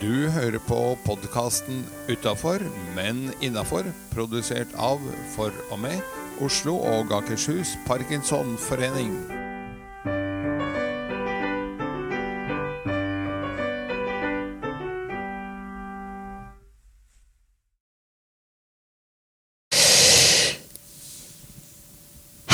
Du 0.00 0.30
hører 0.32 0.56
på 0.64 0.96
podkasten 1.04 1.82
'Utafor, 2.08 2.62
men 2.96 3.34
innafor', 3.44 3.92
produsert 4.14 4.72
av, 4.78 4.96
for 5.36 5.52
og 5.70 5.78
med, 5.78 6.00
Oslo 6.40 6.78
og 6.78 7.12
Akershus 7.12 7.74
Parkinsonforening. 7.86 9.12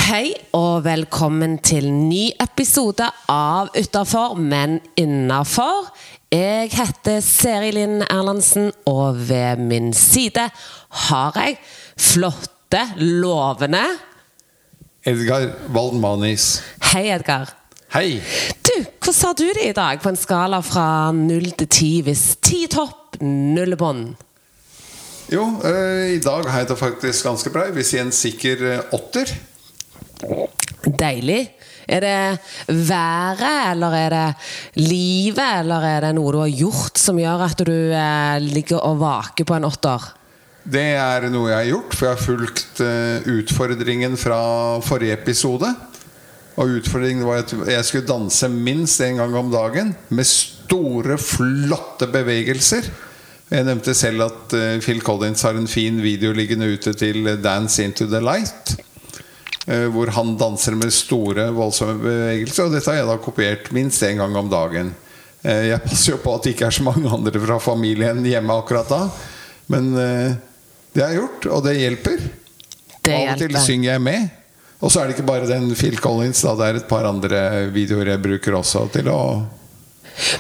Hei 0.07 0.35
og 0.55 0.85
velkommen 0.85 1.59
til 1.63 1.93
ny 1.93 2.33
episode 2.43 3.07
av 3.31 3.71
Utafor, 3.79 4.35
men 4.35 4.81
innafor. 4.99 5.93
Jeg 6.37 6.69
heter 6.75 7.21
Seri 7.25 7.71
Linn 7.73 8.03
Erlandsen, 8.03 8.73
og 8.91 9.21
ved 9.29 9.61
min 9.63 9.93
side 9.97 10.43
har 11.07 11.39
jeg 11.39 11.55
flotte, 11.97 12.83
lovende 12.99 13.85
Edgar 15.07 15.47
Waldmanis. 15.73 16.61
Hei, 16.91 17.07
Edgar. 17.15 17.55
Hei! 17.95 18.19
Du, 18.67 18.75
hvordan 18.75 19.23
har 19.23 19.37
du 19.39 19.45
det 19.47 19.65
i 19.71 19.77
dag 19.79 20.03
på 20.03 20.13
en 20.13 20.21
skala 20.21 20.61
fra 20.67 20.87
null 21.15 21.53
til 21.57 21.71
ti, 21.73 21.91
hvis 22.05 22.27
ti 22.45 22.67
topp, 22.69 23.17
null 23.23 23.79
bånd? 23.79 24.17
Jo, 25.33 25.47
eh, 25.65 26.19
i 26.19 26.21
dag 26.21 26.51
har 26.51 26.67
jeg 26.67 26.73
det 26.75 26.81
faktisk 26.83 27.31
ganske 27.31 27.55
bra. 27.55 27.69
Jeg 27.71 27.79
vil 27.79 27.87
si 27.87 28.03
en 28.03 28.13
sikker 28.13 28.67
eh, 28.75 28.97
åtter. 28.99 29.33
Deilig. 30.85 31.47
Er 31.87 32.03
det 32.03 32.75
været, 32.89 33.71
eller 33.71 33.95
er 33.95 34.11
det 34.11 34.83
livet, 34.83 35.43
eller 35.61 35.85
er 35.87 36.07
det 36.09 36.15
noe 36.19 36.33
du 36.35 36.41
har 36.43 36.51
gjort 36.51 36.99
som 36.99 37.19
gjør 37.21 37.45
at 37.47 37.63
du 37.67 37.75
eh, 37.95 38.39
ligger 38.43 38.83
og 38.83 38.99
vaker 39.05 39.47
på 39.47 39.55
en 39.55 39.69
åtter? 39.69 40.09
Det 40.67 40.89
er 40.99 41.29
noe 41.31 41.53
jeg 41.53 41.61
har 41.61 41.69
gjort, 41.71 41.95
for 41.95 42.09
jeg 42.09 42.17
har 42.17 42.25
fulgt 42.25 42.81
eh, 42.83 43.29
utfordringen 43.39 44.17
fra 44.19 44.41
forrige 44.83 45.15
episode. 45.15 45.71
Og 46.57 46.79
utfordringen 46.81 47.27
var 47.29 47.45
at 47.45 47.53
jeg 47.71 47.85
skulle 47.87 48.09
danse 48.09 48.49
minst 48.51 49.03
én 49.05 49.21
gang 49.21 49.35
om 49.39 49.53
dagen 49.53 49.95
med 50.09 50.27
store, 50.27 51.19
flotte 51.23 52.09
bevegelser. 52.11 52.89
Jeg 53.47 53.63
nevnte 53.69 53.95
selv 53.95 54.27
at 54.27 54.57
eh, 54.59 54.81
Phil 54.83 55.05
Collins 55.07 55.47
har 55.47 55.55
en 55.55 55.71
fin 55.71 56.03
video 56.03 56.35
liggende 56.35 56.67
ute 56.67 56.97
til 56.99 57.23
'Dance 57.39 57.85
Into 57.85 58.11
The 58.11 58.19
Light'. 58.19 58.75
Eh, 59.67 59.87
Hvor 59.93 60.11
han 60.17 60.37
danser 60.41 60.77
med 60.79 60.93
store, 60.95 61.51
voldsomme 61.57 61.99
bevegelser. 62.03 62.67
Og 62.69 62.73
dette 62.77 62.91
har 62.91 63.01
jeg 63.03 63.11
da 63.11 63.19
kopiert 63.23 63.71
minst 63.77 64.03
én 64.07 64.19
gang 64.23 64.37
om 64.37 64.49
dagen. 64.53 64.95
Eh, 65.43 65.69
Jeg 65.73 65.83
passer 65.85 66.13
jo 66.15 66.23
på 66.23 66.35
at 66.35 66.43
det 66.47 66.55
ikke 66.57 66.67
er 66.71 66.79
så 66.79 66.87
mange 66.87 67.11
andre 67.13 67.41
fra 67.45 67.59
familien 67.63 68.25
hjemme 68.27 68.57
akkurat 68.63 68.89
da. 68.91 69.03
Men 69.73 69.93
eh, 69.99 70.35
det 70.95 71.03
har 71.05 71.13
jeg 71.13 71.21
gjort, 71.21 71.47
og 71.53 71.65
det 71.67 71.77
hjelper. 71.81 72.27
Det 73.07 73.15
Av 73.15 73.35
og 73.35 73.39
til 73.39 73.57
synger 73.63 73.93
jeg 73.93 74.03
med. 74.03 74.29
Og 74.81 74.91
så 74.93 75.01
er 75.01 75.09
det 75.09 75.17
ikke 75.17 75.29
bare 75.29 75.47
den 75.49 75.71
Phil 75.75 75.97
Collins, 75.99 76.43
da. 76.45 76.55
Det 76.59 76.67
er 76.67 76.79
et 76.81 76.89
par 76.89 77.07
andre 77.09 77.39
videoer 77.73 78.11
jeg 78.13 78.23
bruker 78.25 78.59
også 78.59 78.87
til 78.93 79.09
å 79.13 79.21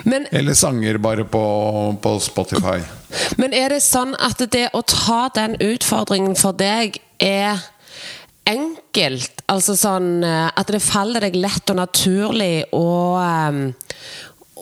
Men, 0.08 0.24
Eller 0.32 0.54
sanger 0.56 0.96
bare 0.98 1.24
på, 1.28 1.40
på 2.02 2.12
Spotify. 2.24 2.78
men 3.36 3.52
er 3.52 3.68
det 3.74 3.82
sånn 3.84 4.14
at 4.16 4.40
det 4.52 4.70
å 4.72 4.80
ta 4.88 5.28
den 5.36 5.56
utfordringen 5.60 6.36
for 6.36 6.56
deg 6.56 6.96
er 7.20 7.60
enkelt? 8.46 9.42
Altså 9.50 9.76
sånn 9.78 10.24
eh, 10.26 10.48
at 10.48 10.70
det 10.72 10.82
faller 10.84 11.26
deg 11.26 11.36
lett 11.38 11.72
og 11.72 11.80
naturlig 11.80 12.66
å 12.76 12.86
eh, 13.20 13.60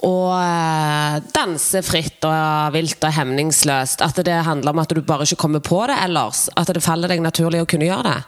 å 0.04 0.16
eh, 0.36 1.18
danse 1.32 1.80
fritt 1.86 2.24
og 2.28 2.74
vilt 2.74 3.04
og 3.06 3.14
hemningsløst? 3.16 4.02
At 4.04 4.18
det 4.26 4.42
handler 4.44 4.74
om 4.74 4.82
at 4.82 4.92
du 4.92 5.00
bare 5.06 5.24
ikke 5.24 5.40
kommer 5.46 5.64
på 5.64 5.80
det 5.88 5.96
ellers? 6.02 6.48
At 6.60 6.72
det 6.74 6.84
faller 6.84 7.12
deg 7.12 7.22
naturlig 7.24 7.62
å 7.64 7.68
kunne 7.70 7.88
gjøre 7.88 8.10
det? 8.10 8.20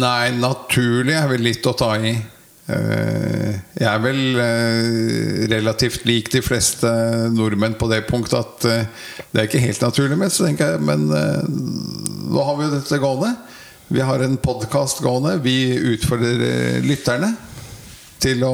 Nei, 0.00 0.32
naturlig 0.36 1.14
er 1.16 1.30
vel 1.30 1.46
litt 1.46 1.68
å 1.68 1.76
ta 1.78 1.94
i. 1.96 2.16
Eh, 2.70 3.52
Jeg 3.80 3.86
er 3.90 4.02
vel 4.02 4.20
relativt 5.52 6.04
lik 6.08 6.32
de 6.32 6.42
fleste 6.44 6.90
nordmenn 7.32 7.78
på 7.78 7.88
det 7.90 8.02
punktet 8.08 8.40
at 8.40 8.66
det 9.30 9.38
er 9.38 9.46
ikke 9.46 9.62
helt 9.62 9.84
naturlig, 9.84 10.18
men 10.20 10.30
så 10.32 10.46
tenker 10.46 10.74
jeg 10.74 10.84
Men 10.84 11.06
nå 11.10 12.44
har 12.44 12.58
vi 12.58 12.66
jo 12.66 12.74
dette 12.74 13.00
gående. 13.02 13.32
Vi 13.92 14.00
har 14.00 14.20
en 14.20 14.36
podkast 14.36 15.00
gående. 15.00 15.36
Vi 15.42 15.74
utfordrer 15.74 16.42
eh, 16.46 16.76
lytterne 16.86 17.32
til 18.22 18.44
å 18.46 18.52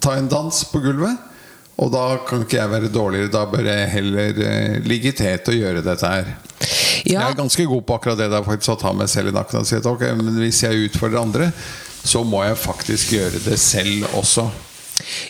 ta 0.00 0.14
en 0.16 0.30
dans 0.32 0.60
på 0.70 0.80
gulvet. 0.80 1.26
Og 1.76 1.90
da 1.92 2.06
kan 2.24 2.46
ikke 2.46 2.56
jeg 2.56 2.72
være 2.72 2.88
dårligere. 2.88 3.28
Da 3.34 3.42
bør 3.52 3.68
jeg 3.68 3.90
heller 3.92 4.40
eh, 4.46 4.78
ligge 4.88 5.12
i 5.12 5.18
tet 5.18 5.50
og 5.52 5.58
gjøre 5.58 5.84
dette 5.84 6.14
her. 6.14 6.32
Jeg 7.04 7.20
er 7.20 7.36
ganske 7.36 7.68
god 7.68 7.84
på 7.84 7.98
akkurat 7.98 8.22
det 8.22 8.30
der 8.32 8.48
faktisk 8.48 8.78
å 8.78 8.80
ta 8.80 8.94
meg 8.96 9.12
selv 9.12 9.28
i 9.28 9.36
nakken 9.36 9.60
og 9.60 9.68
si 9.68 9.76
at 9.76 9.92
ok, 9.92 10.06
men 10.16 10.40
hvis 10.40 10.64
jeg 10.64 10.88
utfordrer 10.88 11.20
andre, 11.20 11.52
så 12.00 12.24
må 12.24 12.40
jeg 12.48 12.62
faktisk 12.64 13.12
gjøre 13.18 13.44
det 13.44 13.60
selv 13.60 14.08
også. 14.16 14.48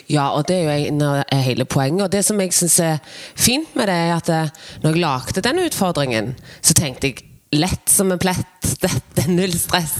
Ja, 0.07 0.29
og 0.31 0.47
det 0.47 0.55
er 0.55 0.69
jo 0.69 0.93
en 0.93 1.03
av 1.03 1.41
hele 1.43 1.67
poenget. 1.67 2.07
Og 2.07 2.15
det 2.15 2.23
som 2.25 2.39
jeg 2.39 2.55
syns 2.55 2.79
er 2.79 3.03
fint 3.35 3.75
med 3.75 3.91
det, 3.91 4.03
er 4.07 4.15
at 4.15 4.31
eh, 4.31 4.69
når 4.85 4.95
jeg 4.95 5.03
lagde 5.03 5.49
den 5.49 5.65
utfordringen, 5.67 6.37
så 6.63 6.79
tenkte 6.79 7.11
jeg 7.11 7.25
lett 7.55 7.89
som 7.89 8.11
en 8.11 8.21
plett. 8.21 8.45
Dette 8.83 9.23
er 9.25 9.31
null 9.31 9.55
stress. 9.57 9.97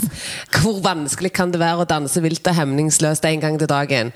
Hvor 0.53 0.79
vanskelig 0.85 1.33
kan 1.35 1.51
det 1.53 1.61
være 1.61 1.83
å 1.83 1.89
danse 1.89 2.21
vilt 2.23 2.47
og 2.47 2.57
hemningsløst 2.57 3.25
en 3.27 3.43
gang 3.43 3.59
til 3.59 3.71
dagen? 3.71 4.13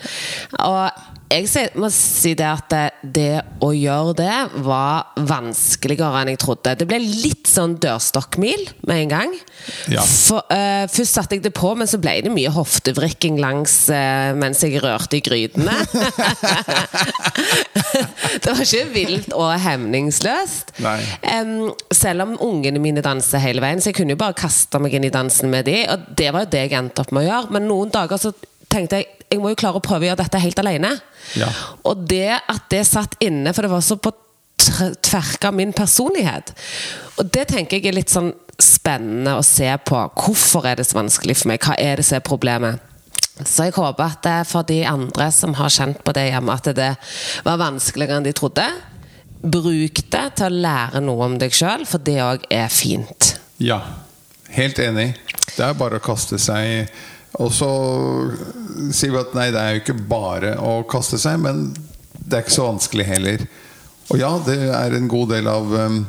Og 0.60 1.04
jeg 1.34 1.72
må 1.80 1.88
si 1.94 2.34
det 2.38 2.46
at 2.46 2.68
det, 2.70 2.82
det 3.16 3.42
å 3.64 3.72
gjøre 3.74 4.14
det 4.20 4.36
var 4.66 5.14
vanskeligere 5.18 6.22
enn 6.22 6.34
jeg 6.34 6.42
trodde. 6.44 6.76
Det 6.78 6.88
ble 6.90 7.00
litt 7.02 7.50
sånn 7.50 7.76
dørstokkmil 7.82 8.68
med 8.88 9.06
en 9.06 9.12
gang. 9.12 9.34
Ja. 9.92 10.04
For, 10.06 10.46
uh, 10.52 10.86
først 10.92 11.18
satte 11.18 11.38
jeg 11.38 11.46
det 11.46 11.54
på, 11.58 11.74
men 11.80 11.90
så 11.90 12.00
ble 12.02 12.16
det 12.26 12.34
mye 12.34 12.52
hoftevrikking 12.54 13.40
langs 13.42 13.76
uh, 13.94 14.34
mens 14.38 14.64
jeg 14.66 14.82
rørte 14.84 15.20
i 15.20 15.24
grytene. 15.26 15.76
det 18.44 18.54
var 18.54 18.64
ikke 18.64 18.86
vilt 18.94 19.34
og 19.34 19.54
hemningsløst. 19.64 20.76
Um, 20.84 21.72
selv 21.94 22.28
om 22.28 22.38
ungene 22.44 22.82
mine 22.84 23.04
danser 23.06 23.42
hele 23.44 23.64
veien, 23.64 23.82
så 23.82 23.92
jeg 23.92 24.02
kunne 24.02 24.18
jo 24.18 24.22
bare 24.22 24.38
kaste 24.38 24.82
meg 24.84 24.98
inn 24.98 25.10
i 25.10 25.14
dansen 25.14 25.52
med 25.54 25.70
de, 25.70 25.82
og 25.90 26.10
det 26.14 26.30
var 26.34 26.46
jo 26.46 26.54
det 26.54 26.68
jeg 26.68 26.78
endte 26.78 27.04
opp 27.04 27.14
med 27.16 27.26
å 27.26 27.30
gjøre. 27.32 27.58
Men 27.58 27.70
noen 27.72 27.94
dager 27.94 28.22
så 28.22 28.34
tenkte 28.74 29.02
jeg 29.02 29.23
jeg 29.34 29.42
må 29.42 29.52
jo 29.54 29.60
klare 29.60 29.80
å 29.80 29.84
prøve 29.84 30.06
å 30.06 30.12
gjøre 30.12 30.22
dette 30.24 30.42
helt 30.44 30.62
alene. 30.62 30.94
Ja. 31.40 31.50
Og 31.90 32.06
det 32.10 32.38
at 32.38 32.70
det 32.72 32.84
satt 32.88 33.18
inne, 33.24 33.54
for 33.54 33.66
det 33.66 33.74
var 33.74 33.84
så 33.86 33.98
på 33.98 34.14
tverka 35.04 35.52
min 35.52 35.74
personlighet. 35.76 36.54
Og 37.18 37.28
det 37.34 37.48
tenker 37.52 37.80
jeg 37.80 37.92
er 37.92 37.98
litt 37.98 38.14
sånn 38.14 38.32
spennende 38.62 39.36
å 39.40 39.46
se 39.46 39.70
på. 39.86 40.00
Hvorfor 40.14 40.68
er 40.70 40.80
det 40.80 40.88
så 40.88 41.00
vanskelig 41.00 41.40
for 41.42 41.52
meg? 41.52 41.64
Hva 41.66 41.76
er 41.82 42.00
det 42.00 42.08
som 42.08 42.20
er 42.20 42.26
problemet? 42.26 42.90
Så 43.42 43.68
jeg 43.68 43.74
håper 43.76 44.06
at 44.06 44.22
det 44.24 44.34
er 44.44 44.48
for 44.48 44.68
de 44.70 44.80
andre 44.86 45.28
som 45.34 45.56
har 45.58 45.74
kjent 45.74 46.04
på 46.06 46.14
det 46.14 46.28
hjemme, 46.30 46.54
at 46.54 46.70
det 46.78 46.92
var 47.46 47.62
vanskeligere 47.62 48.22
enn 48.22 48.28
de 48.28 48.34
trodde. 48.38 48.68
Bruk 49.42 50.04
det 50.14 50.28
til 50.38 50.48
å 50.48 50.62
lære 50.68 51.02
noe 51.04 51.26
om 51.26 51.40
deg 51.42 51.56
sjøl, 51.56 51.88
for 51.90 52.04
det 52.06 52.20
òg 52.24 52.46
er 52.54 52.70
fint. 52.72 53.34
Ja, 53.58 53.82
helt 54.54 54.80
enig. 54.80 55.16
Det 55.50 55.66
er 55.66 55.74
bare 55.78 55.98
å 55.98 56.04
kaste 56.04 56.38
seg 56.42 56.94
Og 57.42 57.50
så 57.54 57.70
sier 58.94 59.14
vi 59.14 59.22
at 59.22 59.34
nei, 59.38 59.50
det 59.54 59.62
er 59.62 59.76
jo 59.76 59.84
ikke 59.84 60.02
bare 60.10 60.56
å 60.62 60.82
kaste 60.90 61.18
seg, 61.22 61.40
men 61.42 61.72
det 62.14 62.38
er 62.38 62.44
ikke 62.46 62.56
så 62.60 62.68
vanskelig 62.68 63.08
heller. 63.08 63.46
Og 64.12 64.20
ja, 64.22 64.32
det 64.46 64.60
er 64.70 64.98
en 64.98 65.10
god 65.10 65.32
del 65.34 65.50
av 65.50 65.72
um, 65.74 66.04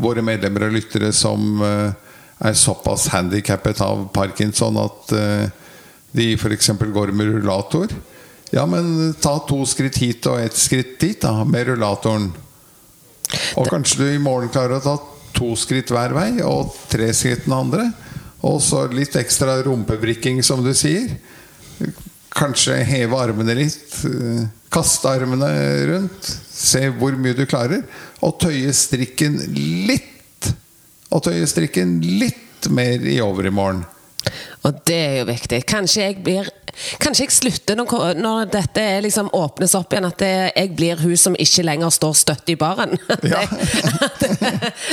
våre 0.00 0.24
medlemmer 0.24 0.68
og 0.68 0.76
lyttere 0.78 1.10
som 1.16 1.60
uh, 1.60 1.90
er 2.40 2.56
såpass 2.56 3.10
handikappet 3.12 3.82
av 3.84 4.06
parkinson 4.14 4.78
at 4.80 5.12
uh, 5.12 5.74
de 6.16 6.32
f.eks. 6.38 6.72
går 6.80 7.12
med 7.12 7.34
rullator. 7.34 7.92
Ja, 8.50 8.64
men 8.66 9.12
ta 9.22 9.36
to 9.46 9.60
skritt 9.68 10.00
hit 10.02 10.26
og 10.26 10.40
ett 10.42 10.56
skritt 10.58 10.96
dit 11.02 11.20
da, 11.22 11.44
med 11.46 11.68
rullatoren. 11.68 12.30
Og 13.60 13.68
kanskje 13.70 14.00
du 14.00 14.06
i 14.10 14.22
morgen 14.22 14.50
klarer 14.50 14.80
å 14.80 14.82
ta 14.82 14.96
to 15.36 15.52
skritt 15.58 15.92
hver 15.94 16.14
vei 16.16 16.30
og 16.42 16.72
tre 16.90 17.12
skritt 17.14 17.46
den 17.46 17.54
andre. 17.54 17.90
Og 18.46 18.60
så 18.64 18.86
litt 18.92 19.16
ekstra 19.20 19.58
rumpevrikking, 19.66 20.40
som 20.44 20.62
du 20.64 20.72
sier. 20.76 21.10
Kanskje 22.32 22.78
heve 22.86 23.18
armene 23.20 23.56
litt. 23.58 24.04
eh, 24.06 24.46
Kaste 24.70 25.10
armene 25.10 25.48
rundt. 25.90 26.28
Se 26.50 26.84
hvor 26.94 27.16
mye 27.18 27.34
du 27.34 27.44
klarer. 27.50 27.82
Og 28.22 28.38
tøye 28.40 28.72
strikken 28.72 29.36
litt. 29.88 30.52
Og 31.10 31.24
tøye 31.26 31.46
strikken 31.50 31.98
litt 32.00 32.68
mer 32.70 33.02
i 33.02 33.18
overmorgen. 33.24 33.82
Og 34.68 34.80
det 34.86 34.94
er 34.94 35.14
jo 35.18 35.26
viktig. 35.30 35.62
Kanskje 35.66 36.04
jeg 36.04 36.20
blir 36.22 36.48
Kanskje 37.00 37.26
jeg 37.26 37.34
slutter 37.34 37.78
når, 37.78 38.14
når 38.20 38.50
dette 38.52 38.84
liksom 39.04 39.30
åpnes 39.36 39.74
opp 39.78 39.94
igjen, 39.94 40.08
at 40.08 40.18
det, 40.20 40.32
jeg 40.54 40.72
blir 40.78 41.00
hun 41.00 41.16
som 41.18 41.36
ikke 41.38 41.64
lenger 41.66 41.92
står 41.94 42.16
støtt 42.22 42.52
i 42.52 42.58
baren. 42.60 42.96
Ja. 43.30 43.42
Det, 44.18 44.30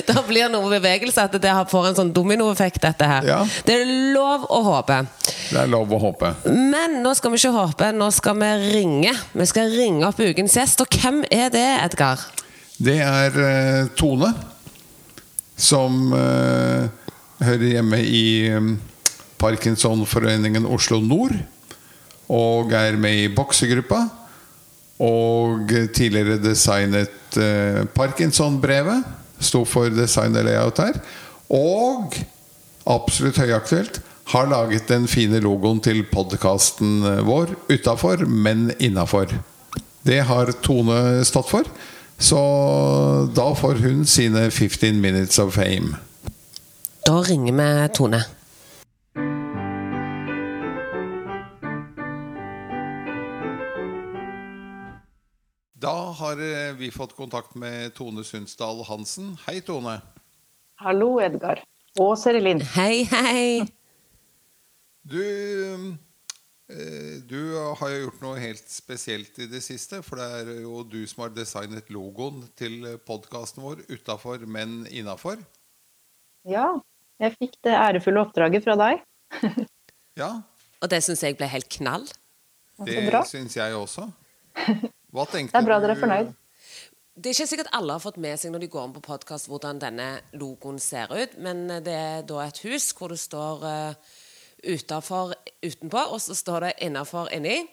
da 0.06 0.21
blir 0.27 0.50
noe 0.51 0.68
bevegelse, 0.69 1.24
at 1.25 1.35
det 1.41 1.53
får 1.71 1.88
en 1.89 1.95
sånn 1.97 2.12
dominoeffekt, 2.13 2.81
dette 2.83 3.07
her. 3.07 3.25
Ja. 3.25 3.38
Det 3.65 3.77
er 3.79 3.91
lov 4.13 4.45
å 4.53 4.59
håpe. 4.65 5.00
Det 5.47 5.62
er 5.63 5.71
lov 5.71 5.94
å 5.95 6.00
håpe. 6.01 6.33
Men 6.51 7.00
nå 7.03 7.13
skal 7.18 7.33
vi 7.33 7.39
ikke 7.39 7.53
håpe, 7.56 7.89
nå 7.95 8.09
skal 8.13 8.38
vi 8.41 8.51
ringe. 8.75 9.13
Vi 9.31 9.47
skal 9.50 9.71
ringe 9.73 10.06
opp 10.09 10.19
ukens 10.21 10.57
gjest. 10.59 10.83
Og 10.83 11.00
hvem 11.00 11.23
er 11.31 11.50
det, 11.53 11.65
Edgar? 11.85 12.21
Det 12.77 13.00
er 13.01 13.39
uh, 13.41 13.89
Tone, 13.97 14.33
som 15.57 16.12
uh, 16.13 16.85
hører 17.41 17.68
hjemme 17.71 18.01
i 18.06 18.25
um, 18.53 18.75
Parkinsonforeningen 19.41 20.68
Oslo 20.69 21.00
Nord. 21.01 21.38
Og 22.33 22.74
er 22.75 22.97
med 23.00 23.24
i 23.24 23.29
boksegruppa. 23.33 24.03
Og 25.03 25.69
tidligere 25.94 26.39
designet 26.41 27.38
eh, 27.38 27.83
Parkinson-brevet. 27.95 29.06
Sto 29.39 29.63
for 29.69 29.94
design 29.94 30.35
og 30.35 30.47
layout 30.47 30.81
her. 30.81 31.00
Og 31.53 32.18
absolutt 32.88 33.39
høyaktuelt 33.39 34.01
har 34.33 34.50
laget 34.51 34.89
den 34.89 35.06
fine 35.07 35.39
logoen 35.39 35.79
til 35.83 36.01
podkasten 36.12 37.06
vår 37.27 37.53
utafor, 37.71 38.25
men 38.27 38.71
innafor. 38.80 39.31
Det 40.03 40.19
har 40.27 40.51
Tone 40.63 41.23
stått 41.27 41.51
for. 41.51 41.69
Så 42.18 42.39
da 43.35 43.51
får 43.56 43.83
hun 43.83 44.06
sine 44.09 44.50
15 44.51 45.01
minutes 45.01 45.39
of 45.39 45.53
fame. 45.56 46.00
Da 47.06 47.21
ringer 47.23 47.53
vi 47.53 47.89
Tone. 47.94 48.23
Har 56.27 56.41
eh, 56.41 56.74
vi 56.74 56.91
fått 56.91 57.15
kontakt 57.15 57.56
med 57.56 57.94
Tone 57.95 58.24
Sundsdal 58.24 58.83
Hansen. 58.88 59.38
Hei, 59.45 59.62
Tone. 59.62 60.00
Hallo, 60.81 61.18
Edgar. 61.24 61.62
Og 62.01 62.18
Serilin. 62.19 62.59
Hei, 62.75 63.06
hei! 63.07 63.63
Du, 65.07 65.21
eh, 66.68 67.13
du 67.29 67.39
har 67.79 67.94
jo 67.94 68.01
gjort 68.01 68.25
noe 68.25 68.41
helt 68.41 68.68
spesielt 68.71 69.39
i 69.39 69.47
det 69.51 69.63
siste. 69.63 70.01
For 70.06 70.19
det 70.19 70.27
er 70.41 70.51
jo 70.65 70.83
du 70.83 71.00
som 71.07 71.24
har 71.25 71.33
designet 71.35 71.94
logoen 71.94 72.44
til 72.59 72.83
podkasten 73.07 73.63
vår 73.63 73.85
utafor, 73.88 74.44
men 74.44 74.83
innafor. 74.91 75.39
Ja, 76.47 76.73
jeg 77.23 77.38
fikk 77.39 77.57
det 77.65 77.75
ærefulle 77.77 78.25
oppdraget 78.27 78.68
fra 78.68 78.77
deg. 78.80 79.01
Ja, 80.18 80.31
Og 80.81 80.89
det 80.89 81.03
syns 81.06 81.23
jeg 81.23 81.35
ble 81.38 81.47
helt 81.50 81.68
knall. 81.73 82.06
Det 82.85 83.25
syns 83.30 83.57
jeg 83.57 83.75
også. 83.77 84.09
Hva 85.17 85.25
tenkte 85.25 85.55
Det 85.55 85.63
er 85.63 85.65
bra 85.65 85.79
dere 85.81 85.95
er 85.95 86.01
fornøyd. 86.01 86.35
Det 87.17 87.31
er 87.31 87.33
ikke 87.33 87.49
sikkert 87.49 87.73
alle 87.73 87.95
har 87.95 88.03
fått 88.03 88.19
med 88.21 88.37
seg 88.37 88.51
når 88.53 88.61
de 88.61 88.69
går 88.69 88.83
inn 88.85 88.93
på 88.93 89.01
podkast 89.07 89.49
hvordan 89.49 89.79
denne 89.81 90.05
logoen 90.37 90.77
ser 90.77 91.09
ut, 91.09 91.33
men 91.41 91.63
det 91.81 91.95
er 91.97 92.25
da 92.29 92.43
et 92.43 92.59
hus 92.67 92.91
hvor 92.93 93.09
det 93.09 93.17
står 93.17 93.63
uh, 93.65 94.19
utafor 94.61 95.33
utenpå, 95.65 96.03
og 96.13 96.21
så 96.21 96.37
står 96.37 96.67
det 96.67 96.75
innafor 96.85 97.31
inni. 97.33 97.63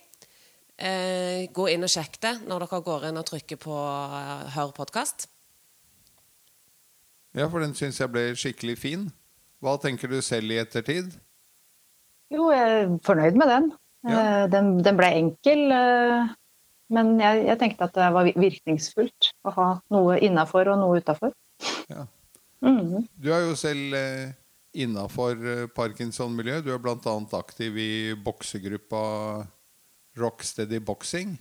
Uh, 0.81 1.45
gå 1.53 1.69
inn 1.75 1.85
og 1.85 1.93
sjekk 1.93 2.17
det 2.25 2.33
når 2.49 2.65
dere 2.65 2.81
går 2.87 3.05
inn 3.11 3.21
og 3.21 3.27
trykker 3.29 3.61
på 3.61 3.77
uh, 3.77 4.49
'hør 4.55 4.73
podkast'. 4.79 5.29
Ja, 7.37 7.51
for 7.51 7.61
den 7.61 7.75
syns 7.77 8.01
jeg 8.01 8.09
ble 8.15 8.31
skikkelig 8.39 8.79
fin. 8.79 9.05
Hva 9.61 9.77
tenker 9.83 10.09
du 10.09 10.23
selv 10.23 10.55
i 10.55 10.59
ettertid? 10.63 11.13
Jo, 12.33 12.49
jeg 12.55 12.81
er 12.81 12.97
fornøyd 13.05 13.37
med 13.37 13.53
den. 13.53 13.69
Ja. 14.09 14.17
Uh, 14.17 14.51
Den, 14.53 14.73
den 14.85 14.97
ble 14.97 15.09
enkel, 15.21 15.63
eh, 15.73 16.33
men 16.93 17.15
jeg, 17.21 17.45
jeg 17.49 17.61
tenkte 17.61 17.89
at 17.89 17.97
det 17.97 18.11
var 18.15 18.29
virkningsfullt 18.29 19.31
å 19.47 19.55
ha 19.57 19.69
noe 19.95 20.19
innafor 20.25 20.69
og 20.73 20.81
noe 20.83 21.01
utafor. 21.01 21.33
Ja. 21.89 22.07
Mhm. 22.65 23.07
Du 23.21 23.31
er 23.33 23.45
jo 23.47 23.57
selv 23.59 23.97
eh, 23.99 24.35
innafor 24.85 25.39
eh, 25.39 25.67
Parkinson-miljøet. 25.75 26.65
Du 26.67 26.73
er 26.75 26.83
bl.a. 26.83 27.17
aktiv 27.39 27.77
i 27.81 27.93
boksegruppa 28.25 29.05
Rocksteady 30.21 30.81
Boxing. 30.85 31.37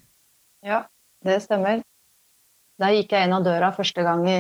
Ja, 0.66 0.86
det 1.26 1.42
stemmer. 1.46 1.84
Der 2.82 2.96
gikk 2.96 3.14
jeg 3.14 3.28
inn 3.28 3.36
av 3.36 3.46
døra 3.46 3.72
første 3.76 4.04
gang 4.06 4.24
i 4.28 4.40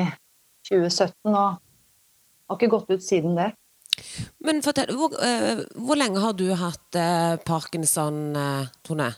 2017, 0.70 1.14
og 1.30 1.60
har 1.60 2.58
ikke 2.58 2.72
gått 2.72 2.90
ut 2.94 3.04
siden 3.04 3.38
det. 3.38 3.52
Men 4.44 4.64
fortell, 4.66 4.90
hvor, 4.98 5.14
uh, 5.22 5.62
hvor 5.78 6.00
lenge 6.00 6.22
har 6.24 6.34
du 6.38 6.48
hatt 6.58 6.98
uh, 6.98 7.36
parkinson, 7.46 8.34
uh, 8.34 8.72
Tone? 8.88 9.12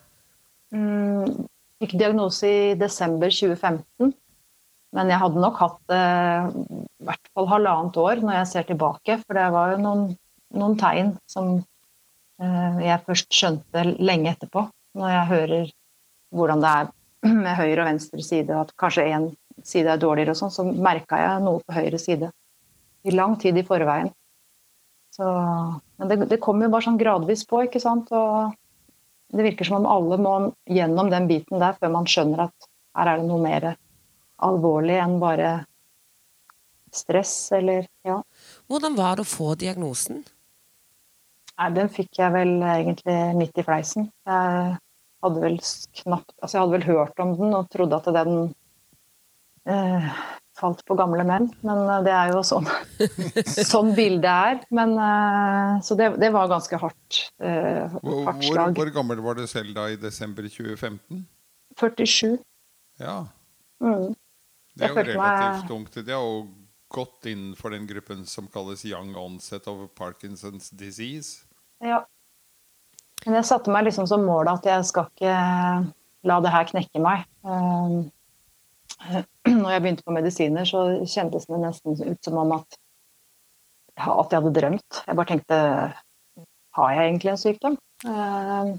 Mm, 0.75 1.45
fikk 1.85 1.99
diagnose 2.01 2.49
i 2.49 2.73
desember 2.79 3.29
2015. 3.29 4.13
Men 4.95 5.11
jeg 5.11 5.21
hadde 5.21 5.41
nok 5.43 5.57
hatt 5.59 5.79
det 5.91 6.01
i 6.01 7.05
hvert 7.05 7.31
fall 7.35 7.49
halvannet 7.51 7.97
år 7.99 8.21
når 8.23 8.37
jeg 8.39 8.51
ser 8.51 8.67
tilbake. 8.69 9.19
For 9.23 9.37
det 9.37 9.47
var 9.53 9.73
jo 9.73 9.79
noen, 9.83 10.03
noen 10.55 10.77
tegn 10.79 11.15
som 11.29 11.57
eh, 12.41 12.77
jeg 12.85 13.03
først 13.07 13.33
skjønte 13.35 13.85
lenge 13.99 14.31
etterpå. 14.31 14.67
Når 14.95 15.11
jeg 15.11 15.31
hører 15.33 15.73
hvordan 16.35 16.63
det 16.63 16.75
er 16.79 16.93
med 17.45 17.57
høyre 17.59 17.81
og 17.83 17.89
venstre 17.91 18.23
side, 18.23 18.55
at 18.55 18.75
kanskje 18.79 19.09
én 19.11 19.31
side 19.65 19.91
er 19.91 19.99
dårligere 19.99 20.35
og 20.35 20.39
sånn, 20.39 20.53
så 20.53 20.67
merka 20.67 21.19
jeg 21.19 21.43
noe 21.43 21.63
på 21.65 21.75
høyre 21.75 21.99
side. 21.99 22.31
I 23.05 23.13
lang 23.13 23.35
tid 23.41 23.59
i 23.59 23.67
forveien. 23.67 24.09
Så, 25.15 25.25
men 25.99 26.09
det, 26.11 26.23
det 26.31 26.41
kom 26.43 26.63
jo 26.63 26.71
bare 26.71 26.87
sånn 26.87 26.99
gradvis 26.99 27.45
på, 27.47 27.61
ikke 27.67 27.83
sant. 27.83 28.09
Og 28.15 28.55
det 29.33 29.43
virker 29.43 29.67
som 29.67 29.81
om 29.81 29.89
alle 29.89 30.17
må 30.21 30.35
gjennom 30.69 31.09
den 31.11 31.27
biten 31.29 31.61
der 31.61 31.77
før 31.79 31.93
man 31.97 32.09
skjønner 32.09 32.45
at 32.47 32.69
her 32.95 33.11
er 33.11 33.21
det 33.21 33.27
noe 33.29 33.41
mer 33.43 33.71
alvorlig 34.45 34.99
enn 35.01 35.17
bare 35.19 35.49
stress 36.95 37.51
eller 37.55 37.87
ja. 38.07 38.21
Hvordan 38.71 38.95
var 38.95 39.17
det 39.17 39.25
å 39.25 39.29
få 39.29 39.55
diagnosen? 39.59 40.23
Nei, 41.55 41.69
den 41.75 41.91
fikk 41.91 42.19
jeg 42.19 42.33
vel 42.35 42.57
egentlig 42.67 43.17
midt 43.39 43.59
i 43.59 43.63
fleisen. 43.63 44.09
Jeg 44.27 44.77
hadde 45.23 45.43
vel 45.43 45.59
knapt 46.01 46.33
Altså, 46.41 46.57
jeg 46.57 46.61
hadde 46.61 46.75
vel 46.75 46.87
hørt 46.89 47.21
om 47.23 47.35
den 47.39 47.55
og 47.57 47.69
trodde 47.73 47.99
at 47.99 48.09
den 48.17 48.33
eh, 49.71 50.09
falt 50.55 50.81
på 50.87 50.95
gamle 50.95 51.23
menn, 51.27 51.49
men 51.67 51.81
eh, 51.89 52.01
det 52.05 52.13
er 52.15 52.31
jo 52.33 52.41
sånn 52.47 52.67
sånn 53.73 53.93
bildet 53.97 54.27
er. 54.31 54.59
Men 54.75 54.93
eh, 54.97 55.79
Så 55.83 55.97
det, 55.99 56.13
det 56.21 56.29
var 56.35 56.47
ganske 56.51 56.79
hardt. 56.79 57.21
Eh, 57.43 57.85
hardt 57.91 58.03
hvor, 58.03 58.41
slag. 58.47 58.75
hvor 58.79 58.91
gammel 58.95 59.19
var 59.25 59.35
du 59.39 59.45
selv 59.51 59.73
da 59.75 59.89
i 59.91 59.97
desember 59.99 60.47
2015? 60.49 61.25
47. 61.79 62.37
Ja, 63.03 63.25
Mm. 63.83 64.13
det 64.79 64.85
er 64.85 64.93
jo 64.93 64.95
relativt 64.95 65.17
meg- 65.19 65.39
relativt 65.41 65.71
ungt. 65.75 65.95
Det 66.07 66.13
er 66.15 66.21
jo 66.23 66.45
godt 66.95 67.25
innenfor 67.27 67.73
den 67.75 67.83
gruppen 67.89 68.21
som 68.25 68.47
kalles 68.47 68.85
young 68.87 69.09
onset 69.19 69.67
of 69.67 69.89
Parkinson's 69.99 70.69
disease. 70.71 71.43
Ja. 71.83 72.05
Men 73.25 73.35
jeg 73.41 73.49
satte 73.49 73.71
meg 73.73 73.83
liksom 73.89 74.07
som 74.07 74.23
mål 74.23 74.47
at 74.53 74.63
jeg 74.69 74.85
skal 74.87 75.09
ikke 75.11 75.35
la 76.23 76.39
det 76.45 76.53
her 76.55 76.63
knekke 76.71 77.01
meg. 77.03 77.25
Um, 77.43 78.07
Når 79.61 79.69
jeg 79.75 79.81
begynte 79.83 80.05
på 80.07 80.15
medisiner, 80.15 80.65
så 80.67 80.85
kjentes 81.05 81.45
det 81.49 81.59
nesten 81.61 81.99
ut 81.99 82.19
som 82.25 82.37
om 82.41 82.51
at, 82.55 82.77
at 83.99 84.31
jeg 84.31 84.39
hadde 84.41 84.53
drømt. 84.55 85.01
Jeg 85.07 85.15
bare 85.19 85.29
tenkte 85.33 85.59
Har 86.75 86.91
jeg 86.95 87.09
egentlig 87.09 87.31
en 87.33 87.41
sykdom? 87.41 87.77
Um, 88.07 88.75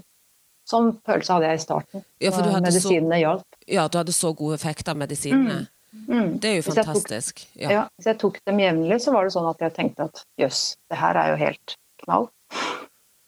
Sånn 0.67 0.89
følelse 1.07 1.31
hadde 1.37 1.47
jeg 1.47 1.59
i 1.59 1.63
starten. 1.63 2.01
Ja, 2.19 2.31
medisinene 2.59 3.21
hjalp. 3.21 3.57
Ja, 3.71 3.85
du 3.87 4.01
hadde 4.01 4.11
så 4.11 4.33
god 4.35 4.57
effekt 4.57 4.89
av 4.91 4.97
medisinene. 4.99 5.61
Mm. 5.95 6.33
Det 6.43 6.49
er 6.49 6.55
jo 6.57 6.63
Hvis 6.65 6.75
jeg 6.75 6.83
tok- 6.83 6.89
fantastisk. 6.89 7.43
Ja. 7.55 7.69
Ja. 7.71 7.83
hvis 7.95 8.09
jeg 8.11 8.19
tok 8.19 8.41
dem 8.45 8.59
jevnlig, 8.59 8.97
så 9.01 9.13
var 9.15 9.23
det 9.23 9.31
sånn 9.37 9.47
at 9.47 9.63
jeg 9.63 9.73
tenkte 9.77 10.09
at 10.09 10.19
jøss, 10.41 10.75
det 10.91 10.99
her 10.99 11.15
er 11.21 11.29
jo 11.31 11.37
helt 11.39 11.75
knall. 12.03 12.27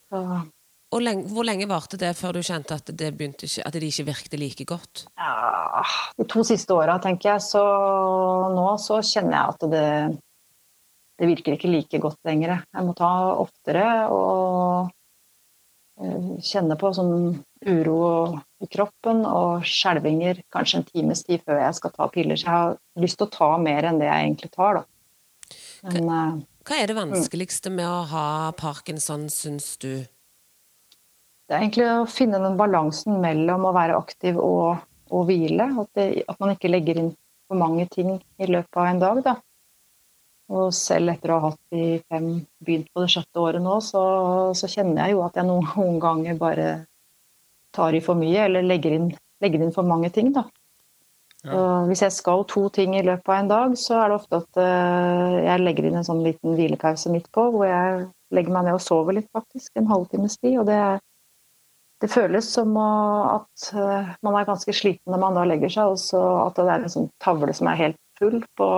Så, 0.09 0.19
lenge, 0.97 1.27
hvor 1.29 1.45
lenge 1.45 1.67
varte 1.69 1.99
det 2.01 2.15
før 2.17 2.39
du 2.39 2.41
kjente 2.45 2.73
at 2.79 2.89
det, 2.97 3.11
ikke, 3.13 3.61
at 3.61 3.75
de 3.75 3.89
ikke 3.91 4.07
virkte 4.07 4.39
like 4.41 4.65
godt? 4.65 5.03
Ja, 5.21 5.83
de 6.17 6.25
to 6.29 6.41
siste 6.47 6.73
åra, 6.73 6.97
tenker 7.03 7.35
jeg, 7.35 7.45
så 7.45 7.61
nå 8.55 8.71
så 8.81 8.97
kjenner 9.05 9.35
jeg 9.37 9.53
at 9.53 9.67
det, 9.73 9.91
det 11.21 11.29
virker 11.29 11.55
ikke 11.55 11.69
like 11.69 12.01
godt 12.01 12.17
lenger. 12.25 12.63
Jeg 12.73 12.87
må 12.87 12.97
ta 12.97 13.11
oftere 13.37 13.85
og 14.09 14.89
eh, 16.01 16.33
kjenne 16.49 16.79
på 16.79 16.93
sånn 16.97 17.15
uro 17.69 18.01
i 18.63 18.67
kroppen 18.71 19.25
og 19.29 19.65
skjelvinger 19.67 20.41
kanskje 20.53 20.81
en 20.81 20.89
times 20.89 21.25
tid 21.27 21.43
før 21.45 21.67
jeg 21.67 21.77
skal 21.77 21.97
ta 22.01 22.07
piller. 22.09 22.39
Så 22.39 22.47
jeg 22.47 22.55
har 22.55 22.77
lyst 23.03 23.21
til 23.21 23.29
å 23.29 23.35
ta 23.37 23.55
mer 23.61 23.91
enn 23.91 24.01
det 24.01 24.09
jeg 24.09 24.29
egentlig 24.29 24.55
tar, 24.57 24.81
da. 24.81 24.87
Men 25.85 26.07
hva, 26.09 26.21
Hva 26.65 26.77
er 26.81 26.89
det 26.89 26.97
vanskeligste 26.97 27.71
med 27.73 27.87
å 27.87 28.07
ha 28.09 28.29
parkinson, 28.57 29.29
syns 29.29 29.75
du? 29.81 30.07
Det 31.49 31.55
er 31.57 31.63
egentlig 31.63 31.85
å 31.89 32.05
finne 32.05 32.37
den 32.43 32.57
balansen 32.59 33.15
mellom 33.23 33.63
å 33.65 33.73
være 33.73 33.97
aktiv 33.97 34.37
og, 34.37 34.83
og 35.09 35.23
hvile. 35.25 35.65
At, 35.81 35.87
det, 35.97 36.23
at 36.29 36.37
man 36.37 36.53
ikke 36.53 36.69
legger 36.69 36.99
inn 37.01 37.07
for 37.49 37.57
mange 37.57 37.87
ting 37.89 38.11
i 38.37 38.49
løpet 38.49 38.77
av 38.77 38.89
en 38.91 39.01
dag. 39.01 39.21
Da. 39.25 39.33
Og 40.53 40.69
selv 40.77 41.15
etter 41.15 41.33
å 41.33 41.39
ha 41.39 41.49
hatt 41.49 41.73
de 41.73 41.87
fem, 42.05 42.29
begynt 42.61 42.91
på 42.93 43.01
det 43.01 43.09
sjette 43.15 43.41
året 43.41 43.65
nå, 43.65 43.79
så, 43.81 44.03
så 44.53 44.69
kjenner 44.69 45.07
jeg 45.07 45.17
jo 45.17 45.25
at 45.25 45.41
jeg 45.41 45.49
noen, 45.49 45.65
noen 45.81 45.99
ganger 46.05 46.37
bare 46.37 46.69
tar 47.73 47.97
i 47.97 48.03
for 48.05 48.17
mye 48.17 48.45
eller 48.45 48.69
legger 48.69 48.99
inn, 48.99 49.09
legger 49.41 49.65
inn 49.65 49.73
for 49.73 49.89
mange 49.89 50.13
ting. 50.13 50.29
Da. 50.37 50.45
Ja. 51.47 51.59
Hvis 51.89 52.05
jeg 52.05 52.13
skal 52.13 52.45
to 52.51 52.67
ting 52.75 52.93
i 52.93 53.03
løpet 53.05 53.29
av 53.29 53.41
en 53.41 53.49
dag, 53.55 53.75
så 53.79 54.03
er 54.03 54.09
det 54.09 54.21
ofte 54.21 54.41
at 54.43 54.61
eh, 54.61 55.35
jeg 55.47 55.65
legger 55.65 55.89
inn 55.89 55.99
en 56.01 56.05
sånn 56.05 56.21
liten 56.25 56.57
hvilepause 56.57 57.09
midt 57.13 57.29
på, 57.33 57.49
hvor 57.53 57.65
jeg 57.69 58.09
legger 58.37 58.53
meg 58.53 58.69
ned 58.69 58.77
og 58.77 58.83
sover 58.85 59.17
litt, 59.17 59.29
faktisk. 59.33 59.71
En 59.79 59.89
halvtimes 59.89 60.37
tid. 60.37 60.59
Og 60.61 60.67
det, 60.69 60.77
er- 60.77 61.05
det 61.99 62.07
føles 62.11 62.47
som 62.47 62.77
at 62.79 63.71
eh, 63.75 64.11
man 64.23 64.37
er 64.39 64.47
ganske 64.47 64.73
sliten 64.75 65.11
når 65.11 65.19
man 65.19 65.35
da 65.35 65.43
legger 65.47 65.71
seg, 65.73 65.95
og 65.95 65.99
så 65.99 66.21
at 66.45 66.59
det 66.59 66.69
er 66.69 66.85
en 66.85 66.93
sånn 66.93 67.09
tavle 67.21 67.55
som 67.55 67.67
er 67.71 67.79
helt 67.81 67.99
full, 68.19 68.39
på, 68.59 68.69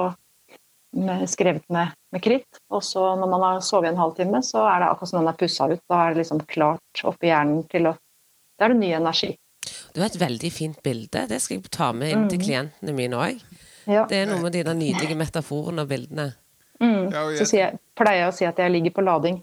med, 0.97 1.27
skrevet 1.29 1.65
med, 1.73 1.93
med 2.13 2.23
kritt. 2.25 2.61
Og 2.73 2.81
så 2.85 3.11
når 3.19 3.29
man 3.29 3.45
har 3.45 3.61
sovet 3.65 3.91
en 3.91 4.01
halvtime, 4.01 4.41
så 4.45 4.65
er 4.69 4.81
det 4.81 4.89
akkurat 4.89 5.13
som 5.13 5.21
den 5.21 5.29
er 5.33 5.37
pussa 5.37 5.69
ut. 5.69 5.83
Da 5.89 6.01
er 6.01 6.13
det 6.13 6.23
liksom 6.23 6.41
klart 6.49 7.05
oppi 7.07 7.29
hjernen 7.29 7.65
til 7.71 7.91
å 7.91 7.97
Da 8.57 8.67
er 8.67 8.75
det 8.75 8.81
ny 8.81 8.91
energi. 8.93 9.31
Du 9.93 10.01
har 10.01 10.11
et 10.11 10.21
veldig 10.21 10.51
fint 10.53 10.83
bilde. 10.85 11.23
Det 11.27 11.39
skal 11.41 11.57
jeg 11.57 11.71
ta 11.73 11.89
med 11.97 12.11
inn 12.13 12.27
til 12.29 12.41
klientene 12.43 12.93
mine 12.93 13.17
òg. 13.17 13.39
Ja. 13.89 14.05
Det 14.09 14.19
er 14.21 14.27
noe 14.29 14.43
med 14.43 14.53
de 14.53 14.61
nydelige 14.77 15.17
metaforene 15.17 15.81
og 15.81 15.89
bildene. 15.89 16.27
Mm. 16.81 17.09
Så 17.37 17.57
jeg, 17.57 17.77
pleier 17.97 18.23
jeg 18.23 18.29
å 18.29 18.35
si 18.37 18.45
at 18.49 18.61
jeg 18.61 18.73
ligger 18.73 18.93
på 18.95 19.05
lading. 19.05 19.41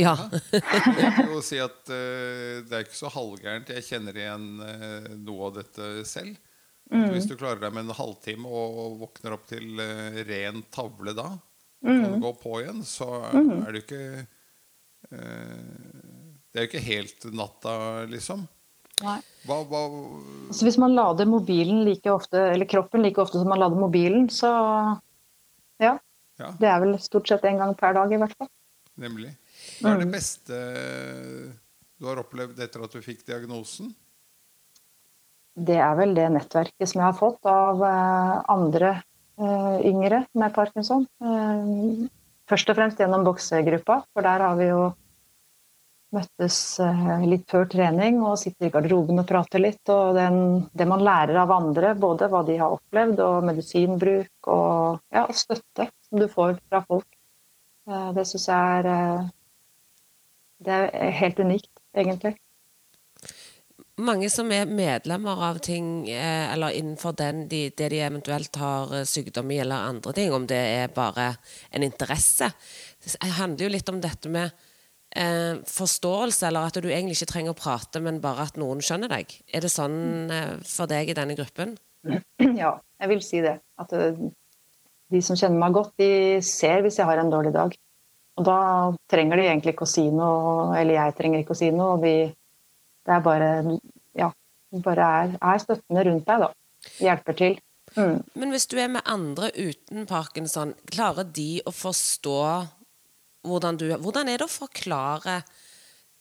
Ja. 0.00 0.14
jeg 0.52 1.12
kan 1.16 1.28
jo 1.30 1.40
si 1.44 1.58
at 1.62 1.80
uh, 1.90 2.60
det 2.66 2.76
er 2.76 2.86
ikke 2.86 2.98
så 2.98 3.10
halvgærent. 3.12 3.72
Jeg 3.76 3.86
kjenner 3.86 4.16
igjen 4.16 4.48
uh, 4.62 5.10
noe 5.20 5.50
av 5.50 5.60
dette 5.60 5.90
selv. 6.08 6.38
Mm. 6.90 7.12
Hvis 7.14 7.28
du 7.30 7.36
klarer 7.38 7.60
deg 7.62 7.74
med 7.74 7.86
en 7.86 7.94
halvtime 7.94 8.50
og 8.50 8.98
våkner 9.04 9.36
opp 9.36 9.46
til 9.50 9.78
uh, 9.78 10.20
ren 10.26 10.64
tavle 10.74 11.14
da, 11.14 11.28
mm. 11.86 12.04
og 12.06 12.16
går 12.24 12.38
på 12.42 12.54
igjen, 12.62 12.80
så 12.86 13.08
er 13.32 13.72
det 13.72 13.84
ikke 13.84 14.00
eh, 15.10 15.66
Det 16.50 16.58
er 16.58 16.66
jo 16.66 16.70
ikke 16.70 16.86
helt 16.86 17.28
natta, 17.36 17.74
liksom. 18.10 18.46
Nei. 19.00 19.16
Hva, 19.48 19.62
hva 19.64 19.82
altså, 20.50 20.66
hvis 20.66 20.76
man 20.80 20.96
lader 20.96 21.28
mobilen 21.30 21.84
like 21.86 22.10
ofte, 22.12 22.50
eller 22.52 22.68
kroppen 22.68 23.04
like 23.06 23.22
ofte 23.22 23.40
som 23.40 23.48
man 23.48 23.62
lader 23.62 23.80
mobilen, 23.80 24.28
så 24.32 24.50
ja. 25.80 25.96
Ja, 26.40 26.54
Det 26.56 26.68
er 26.68 26.80
vel 26.82 26.98
stort 27.00 27.28
sett 27.28 27.44
en 27.48 27.60
gang 27.60 27.74
per 27.76 27.94
dag, 27.96 28.12
i 28.12 28.18
hvert 28.20 28.34
fall. 28.36 28.50
nemlig. 29.00 29.30
Hva 29.80 29.94
er 29.94 30.02
det 30.04 30.12
beste 30.12 30.60
du 32.00 32.08
har 32.08 32.20
opplevd 32.22 32.60
etter 32.60 32.84
at 32.84 32.94
du 32.94 33.02
fikk 33.04 33.24
diagnosen? 33.28 33.92
Det 35.60 35.76
er 35.82 35.96
vel 35.98 36.14
det 36.16 36.28
nettverket 36.32 36.88
som 36.88 37.00
jeg 37.00 37.08
har 37.08 37.18
fått 37.18 37.48
av 37.48 37.82
eh, 37.84 38.34
andre 38.52 38.92
eh, 38.96 39.76
yngre 39.90 40.22
med 40.38 40.54
parkinson. 40.56 41.04
Eh, 41.20 42.06
først 42.48 42.72
og 42.72 42.78
fremst 42.78 43.00
gjennom 43.02 43.26
boksegruppa, 43.26 44.00
for 44.14 44.26
der 44.26 44.46
har 44.46 44.56
vi 44.60 44.70
jo 44.70 44.84
møttes 46.14 46.58
eh, 46.82 47.24
litt 47.28 47.46
før 47.50 47.66
trening 47.70 48.20
og 48.24 48.38
sitter 48.40 48.68
i 48.68 48.72
garderoben 48.74 49.22
og 49.22 49.28
prater 49.28 49.62
litt. 49.62 49.82
Og 49.92 50.16
den, 50.18 50.38
det 50.76 50.86
man 50.90 51.04
lærer 51.06 51.42
av 51.42 51.52
andre, 51.54 51.94
både 51.98 52.30
hva 52.30 52.42
de 52.46 52.56
har 52.60 52.76
opplevd 52.76 53.22
og 53.26 53.50
medisinbruk 53.50 54.50
og 54.54 55.00
ja, 55.14 55.26
og 55.26 55.36
støtte 55.36 55.90
som 56.08 56.22
du 56.22 56.26
får 56.30 56.56
fra 56.68 56.82
folk, 56.86 57.10
eh, 57.90 58.08
det 58.16 58.26
syns 58.30 58.48
jeg 58.50 58.80
er 58.80 58.90
eh, 58.94 59.28
Det 60.60 60.76
er 60.76 61.12
helt 61.20 61.40
unikt, 61.40 61.70
egentlig. 61.96 62.34
Mange 64.00 64.30
som 64.32 64.48
er 64.52 64.68
medlemmer 64.68 65.42
av 65.44 65.58
ting, 65.64 66.08
eh, 66.08 66.52
eller 66.52 66.76
innenfor 66.76 67.12
den, 67.16 67.46
de, 67.48 67.68
det 67.76 67.90
de 67.92 68.00
eventuelt 68.00 68.56
har 68.56 68.94
eh, 68.96 69.04
sykdom 69.04 69.50
i, 69.52 69.58
eller 69.60 69.88
andre 69.90 70.14
ting, 70.16 70.32
om 70.32 70.46
det 70.48 70.60
er 70.60 70.94
bare 70.94 71.34
en 71.70 71.84
interesse, 71.84 72.48
det 73.04 73.32
handler 73.36 73.66
jo 73.66 73.72
litt 73.74 73.92
om 73.92 74.00
dette 74.00 74.32
med 74.32 74.50
eh, 75.16 75.60
forståelse, 75.66 76.46
eller 76.48 76.70
at 76.70 76.80
du 76.80 76.88
egentlig 76.88 77.18
ikke 77.18 77.32
trenger 77.34 77.54
å 77.54 77.60
prate, 77.60 78.00
men 78.04 78.22
bare 78.24 78.48
at 78.48 78.60
noen 78.60 78.80
skjønner 78.84 79.12
deg. 79.12 79.36
Er 79.52 79.64
det 79.64 79.72
sånn 79.72 80.32
eh, 80.32 80.56
for 80.64 80.90
deg 80.90 81.12
i 81.12 81.16
denne 81.16 81.36
gruppen? 81.38 81.76
Ja, 82.60 82.78
jeg 83.00 83.12
vil 83.12 83.20
si 83.24 83.42
det. 83.44 83.58
At 83.80 83.92
eh, 83.96 84.16
de 85.10 85.20
som 85.24 85.36
kjenner 85.36 85.60
meg 85.60 85.76
godt, 85.76 85.92
de 86.00 86.40
ser 86.44 86.84
hvis 86.84 87.00
jeg 87.00 87.08
har 87.08 87.20
en 87.20 87.32
dårlig 87.32 87.52
dag. 87.56 87.76
Og 88.40 88.46
da 88.48 88.58
trenger 89.12 89.36
de 89.36 89.48
egentlig 89.50 89.74
ikke 89.74 89.84
å 89.84 89.90
si 89.90 90.06
noe, 90.14 90.70
eller 90.80 90.96
jeg 90.96 91.16
trenger 91.18 91.42
ikke 91.42 91.52
å 91.52 91.58
si 91.60 91.68
noe. 91.76 91.96
og 91.98 92.04
Vi, 92.06 92.14
det 93.04 93.16
er 93.18 93.24
bare 93.26 93.50
Ja, 94.16 94.30
bare 94.86 95.08
er, 95.20 95.34
er 95.44 95.60
støttende 95.62 96.04
rundt 96.08 96.24
deg, 96.30 96.46
da. 96.46 96.50
Hjelper 97.04 97.36
til. 97.36 97.58
Mm. 97.98 98.20
Men 98.38 98.54
hvis 98.54 98.68
du 98.70 98.78
er 98.80 98.88
med 98.88 99.02
andre 99.04 99.50
uten 99.58 100.06
parkinson, 100.08 100.72
klarer 100.88 101.26
de 101.26 101.60
å 101.66 101.72
forstå 101.74 102.36
hvordan 103.46 103.78
du 103.80 103.86
Hvordan 103.98 104.28
er 104.30 104.38
det 104.40 104.46
å 104.46 104.52
forklare 104.52 105.40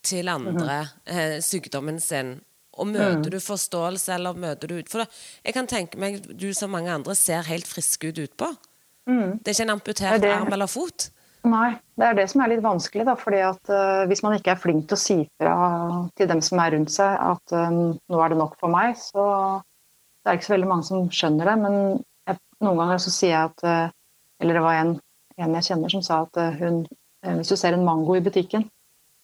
til 0.08 0.30
andre 0.32 0.80
eh, 1.06 1.38
sykdommen 1.44 2.00
sin? 2.04 2.38
Og 2.80 2.88
møter 2.88 3.34
du 3.34 3.40
forståelse, 3.44 4.14
eller 4.16 4.38
møter 4.40 4.72
du 4.72 4.78
ut 4.80 4.88
For 4.92 5.04
da, 5.04 5.08
jeg 5.44 5.56
kan 5.58 5.68
tenke 5.68 6.00
meg 6.00 6.22
du 6.40 6.50
som 6.56 6.72
mange 6.72 6.92
andre 6.94 7.16
ser 7.18 7.44
helt 7.50 7.68
frisk 7.68 8.06
ut 8.08 8.22
utpå. 8.24 8.54
Det 9.10 9.50
er 9.50 9.56
ikke 9.56 9.66
en 9.66 9.74
amputert 9.74 10.22
det- 10.22 10.32
arm 10.32 10.52
eller 10.54 10.70
fot. 10.70 11.10
Nei, 11.48 11.78
det 11.96 12.04
er 12.04 12.16
det 12.18 12.26
som 12.28 12.42
er 12.44 12.52
litt 12.52 12.64
vanskelig, 12.64 13.06
da. 13.08 13.16
fordi 13.16 13.40
at 13.48 13.70
uh, 13.72 14.04
hvis 14.12 14.22
man 14.26 14.36
ikke 14.36 14.52
er 14.52 14.60
flink 14.60 14.90
til 14.90 14.98
å 14.98 15.00
si 15.00 15.18
fra 15.40 15.54
til 16.20 16.28
dem 16.28 16.42
som 16.44 16.60
er 16.60 16.74
rundt 16.76 16.92
seg 16.92 17.14
at 17.16 17.54
um, 17.56 17.94
nå 17.96 18.20
er 18.20 18.34
det 18.34 18.40
nok 18.42 18.58
for 18.60 18.72
meg, 18.74 18.98
så 19.00 19.24
det 20.20 20.32
er 20.32 20.40
ikke 20.40 20.50
så 20.50 20.56
veldig 20.58 20.68
mange 20.68 20.88
som 20.90 21.06
skjønner 21.08 21.48
det. 21.48 21.54
Men 21.62 21.78
jeg, 22.28 22.40
noen 22.66 22.82
ganger 22.82 23.00
så 23.06 23.14
sier 23.16 23.34
jeg 23.36 23.54
at 23.54 23.64
uh, 23.64 23.96
Eller 24.40 24.56
det 24.56 24.64
var 24.64 24.80
en, 24.80 24.92
en 25.40 25.56
jeg 25.58 25.68
kjenner 25.70 25.92
som 25.92 26.04
sa 26.04 26.22
at 26.24 26.38
uh, 26.40 26.60
hun 26.60 26.84
Hvis 27.20 27.50
du 27.52 27.56
ser 27.60 27.76
en 27.76 27.84
mango 27.84 28.14
i 28.16 28.24
butikken, 28.24 28.62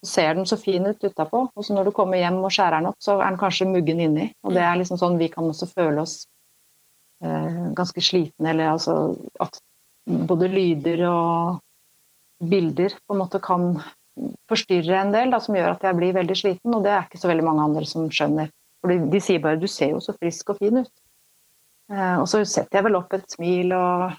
så 0.03 0.09
ser 0.11 0.33
den 0.35 0.47
så 0.47 0.57
fin 0.59 0.83
ut 0.83 1.03
utapå, 1.03 1.45
og 1.47 1.63
så 1.63 1.75
når 1.75 1.87
du 1.87 1.91
kommer 1.95 2.19
hjem 2.19 2.41
og 2.43 2.51
skjærer 2.51 2.81
den 2.81 2.89
opp, 2.89 2.97
så 2.99 3.15
er 3.21 3.29
den 3.29 3.39
kanskje 3.39 3.69
muggen 3.69 4.01
inni. 4.03 4.25
Og 4.43 4.51
det 4.51 4.65
er 4.67 4.75
liksom 4.75 4.99
sånn 4.99 5.15
vi 5.15 5.29
kan 5.31 5.47
også 5.47 5.69
føle 5.71 6.03
oss 6.03 6.17
ganske 7.23 8.03
slitne, 8.03 8.51
eller 8.51 8.73
altså 8.73 8.97
at 9.39 9.61
både 10.27 10.51
lyder 10.51 11.05
og 11.07 11.63
bilder 12.49 12.95
på 13.05 13.15
en 13.15 13.21
måte 13.21 13.41
kan 13.43 13.73
forstyrre 14.49 14.99
en 15.01 15.11
del, 15.15 15.33
da, 15.33 15.41
som 15.43 15.57
gjør 15.57 15.73
at 15.73 15.83
jeg 15.83 15.97
blir 15.97 16.15
veldig 16.15 16.37
sliten. 16.39 16.75
Og 16.75 16.85
det 16.85 16.93
er 16.93 17.07
ikke 17.07 17.21
så 17.21 17.31
veldig 17.31 17.47
mange 17.47 17.65
andre 17.65 17.85
som 17.89 18.07
skjønner. 18.11 18.51
For 18.81 18.93
de, 18.93 18.99
de 19.11 19.21
sier 19.23 19.41
bare 19.43 19.59
'du 19.59 19.67
ser 19.71 19.95
jo 19.95 20.03
så 20.03 20.15
frisk 20.19 20.53
og 20.53 20.61
fin 20.61 20.83
ut'. 20.83 20.93
Eh, 21.91 22.17
og 22.17 22.27
så 22.29 22.41
setter 22.45 22.79
jeg 22.79 22.87
vel 22.87 22.97
opp 22.97 23.13
et 23.13 23.25
smil 23.29 23.73
og 23.77 24.15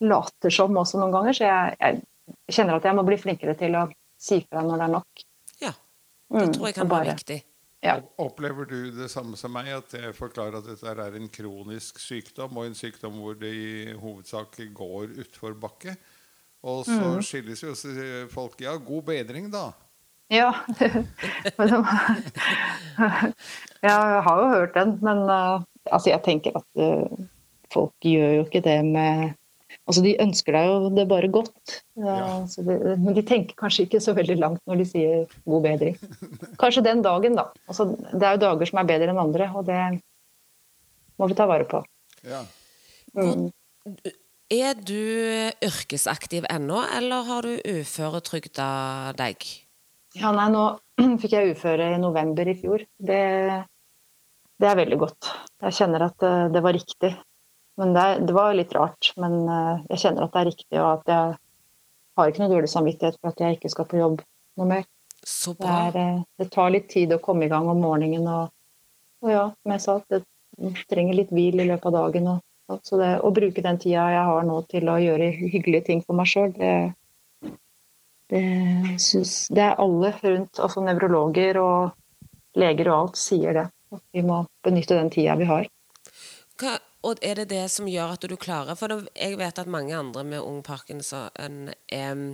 later 0.00 0.52
som 0.52 0.76
også 0.76 1.00
noen 1.00 1.14
ganger, 1.14 1.36
så 1.36 1.48
jeg, 1.48 1.76
jeg 1.80 2.56
kjenner 2.56 2.78
at 2.78 2.88
jeg 2.88 2.96
må 2.96 3.04
bli 3.06 3.18
flinkere 3.20 3.54
til 3.56 3.76
å 3.78 3.86
si 4.20 4.40
fra 4.48 4.64
når 4.64 4.80
det 4.80 4.86
er 4.86 4.94
nok. 4.96 5.26
Ja, 5.62 5.72
det 5.72 6.48
Mm, 6.48 6.52
tror 6.56 6.66
jeg 6.66 6.74
kan 6.74 6.88
kan 6.88 6.96
være 6.96 7.14
viktig. 7.14 7.42
Ja. 7.84 8.00
Opplever 8.18 8.66
du 8.66 8.90
det 8.90 9.10
samme 9.12 9.36
som 9.36 9.52
meg, 9.54 9.68
at 9.70 9.92
jeg 9.94 10.14
forklarer 10.16 10.58
at 10.58 10.66
dette 10.66 10.90
er 10.90 11.16
en 11.16 11.28
kronisk 11.28 12.00
sykdom, 12.02 12.56
og 12.56 12.66
en 12.66 12.74
sykdom 12.74 13.20
hvor 13.20 13.36
det 13.38 13.52
i 13.54 13.92
hovedsak 14.00 14.58
går 14.74 15.12
utfor 15.22 15.54
bakke? 15.60 15.94
Og 16.66 16.82
så 16.88 17.10
skilles 17.22 17.62
jo 17.62 17.74
folk 18.32 18.60
ja, 18.64 18.74
god 18.82 19.06
bedring, 19.12 19.50
da. 19.52 19.70
Ja. 20.32 20.50
Ja, 23.86 23.96
jeg 24.16 24.22
har 24.26 24.40
jo 24.40 24.46
hørt 24.50 24.74
den, 24.74 24.96
men 25.04 25.18
uh, 25.30 25.62
altså, 25.92 26.10
jeg 26.10 26.22
tenker 26.24 26.56
at 26.58 26.80
uh, 26.80 27.26
folk 27.72 27.92
gjør 28.02 28.40
jo 28.40 28.46
ikke 28.46 28.64
det 28.64 28.78
med 28.86 29.34
Altså, 29.86 30.00
de 30.02 30.16
ønsker 30.22 30.54
deg 30.54 30.64
jo 30.66 30.88
det 30.94 31.04
bare 31.10 31.28
godt, 31.30 31.76
ja, 31.98 32.14
Ja. 32.16 32.28
så 32.50 32.62
det, 32.66 32.74
men 33.02 33.14
de 33.14 33.22
tenker 33.22 33.54
kanskje 33.58 33.84
ikke 33.84 34.00
så 34.02 34.14
veldig 34.16 34.36
langt 34.38 34.62
når 34.66 34.80
de 34.80 34.86
sier 34.88 35.26
'god 35.44 35.62
bedring'. 35.62 35.98
Kanskje 36.62 36.82
den 36.86 37.02
dagen, 37.04 37.36
da. 37.38 37.44
Altså, 37.68 37.84
det 38.12 38.22
er 38.22 38.34
jo 38.34 38.42
dager 38.46 38.70
som 38.70 38.80
er 38.80 38.88
bedre 38.88 39.12
enn 39.12 39.20
andre, 39.20 39.50
og 39.54 39.66
det 39.66 40.00
må 41.18 41.28
vi 41.28 41.38
ta 41.38 41.46
vare 41.46 41.68
på. 41.70 41.82
Ja. 42.24 42.42
Mm. 43.14 43.50
Er 44.52 44.76
du 44.78 44.94
yrkesaktiv 45.64 46.44
ennå, 46.50 46.78
eller 46.94 47.24
har 47.26 47.46
du 47.46 47.56
uføretrygda 47.66 48.66
deg? 49.18 49.42
Ja, 50.14 50.30
nei, 50.32 50.46
nå 50.54 50.66
fikk 51.20 51.34
jeg 51.34 51.56
uføre 51.56 51.88
i 51.96 51.98
november 52.00 52.46
i 52.46 52.54
fjor. 52.58 52.84
Det, 52.96 53.22
det 54.62 54.68
er 54.70 54.78
veldig 54.78 54.98
godt. 55.02 55.32
Jeg 55.66 55.76
kjenner 55.80 56.06
at 56.06 56.22
eh, 56.26 56.44
det 56.54 56.62
var 56.62 56.76
riktig. 56.78 57.10
Men 57.76 57.92
det, 57.92 58.06
det 58.28 58.36
var 58.36 58.54
litt 58.56 58.72
rart. 58.76 59.10
Men 59.20 59.34
eh, 59.50 59.82
jeg 59.96 60.04
kjenner 60.06 60.28
at 60.28 60.36
det 60.36 60.42
er 60.44 60.50
riktig, 60.52 60.78
og 60.78 60.88
at 60.92 61.10
jeg 61.10 61.36
har 62.16 62.30
ikke 62.30 62.44
noe 62.44 62.54
dårlig 62.54 62.70
samvittighet 62.72 63.18
for 63.20 63.34
at 63.34 63.42
jeg 63.42 63.58
ikke 63.58 63.72
skal 63.74 63.90
på 63.90 63.98
jobb 64.00 64.22
noe 64.56 64.70
mer. 64.70 64.86
Så 65.26 65.56
Det, 65.56 65.66
bra. 65.66 65.82
er, 65.90 66.00
eh, 66.04 66.24
det 66.38 66.50
tar 66.54 66.70
litt 66.70 66.86
tid 66.94 67.12
å 67.18 67.22
komme 67.22 67.48
i 67.48 67.52
gang 67.52 67.66
om 67.68 67.82
morgenen, 67.82 68.30
og, 68.30 68.54
og 69.26 69.34
ja, 69.34 69.44
som 69.58 69.74
jeg 69.74 69.84
sa, 69.84 69.98
det 70.14 70.22
trenger 70.86 71.18
litt 71.18 71.34
hvil 71.34 71.58
i 71.60 71.66
løpet 71.74 71.90
av 71.90 71.98
dagen. 71.98 72.30
Og, 72.36 72.44
og, 72.68 72.80
så 72.82 72.98
det, 72.98 73.10
å 73.22 73.30
bruke 73.34 73.62
den 73.62 73.78
tida 73.82 74.08
jeg 74.10 74.24
har 74.30 74.46
nå 74.46 74.60
til 74.70 74.88
å 74.90 74.96
gjøre 75.02 75.30
hyggelige 75.38 75.86
ting 75.90 76.02
for 76.02 76.18
meg 76.18 76.30
sjøl, 76.30 76.50
det, 76.56 76.72
det, 78.32 78.42
syns- 79.02 79.46
det 79.54 79.68
er 79.68 79.78
alle 79.82 80.10
rundt, 80.18 80.58
altså 80.58 80.82
nevrologer 80.82 81.60
og 81.62 82.58
leger 82.58 82.90
og 82.90 82.98
alt, 82.98 83.20
sier 83.20 83.54
det. 83.56 83.68
At 83.94 84.02
vi 84.16 84.24
må 84.26 84.42
benytte 84.66 84.98
den 84.98 85.12
tida 85.14 85.36
vi 85.38 85.46
har. 85.46 85.68
Hva, 86.58 86.74
og 87.06 87.22
er 87.22 87.38
det 87.38 87.50
det 87.52 87.66
som 87.70 87.86
gjør 87.86 88.16
at 88.16 88.24
du 88.26 88.34
klarer 88.40 88.74
For 88.74 88.90
jeg 89.14 89.36
vet 89.38 89.60
at 89.62 89.70
mange 89.70 89.94
andre 89.94 90.24
med 90.26 90.42
ung 90.42 90.62
parkinson 90.66 91.70
er, 91.92 92.24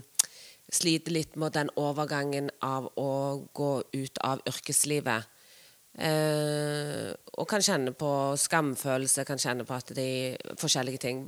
sliter 0.73 1.13
litt 1.13 1.37
med 1.37 1.53
den 1.53 1.69
overgangen 1.77 2.49
av 2.65 2.89
å 2.97 3.11
gå 3.53 3.73
ut 3.93 4.23
av 4.25 4.41
yrkeslivet. 4.49 5.29
Eh, 5.93 7.11
og 7.37 7.49
kan 7.49 7.65
kjenne 7.65 7.93
på 7.97 8.11
skamfølelse, 8.41 9.27
kan 9.29 9.41
kjenne 9.41 9.67
på 9.69 9.77
at 9.77 9.93
de 9.97 10.09
forskjellige 10.61 11.03
ting. 11.05 11.25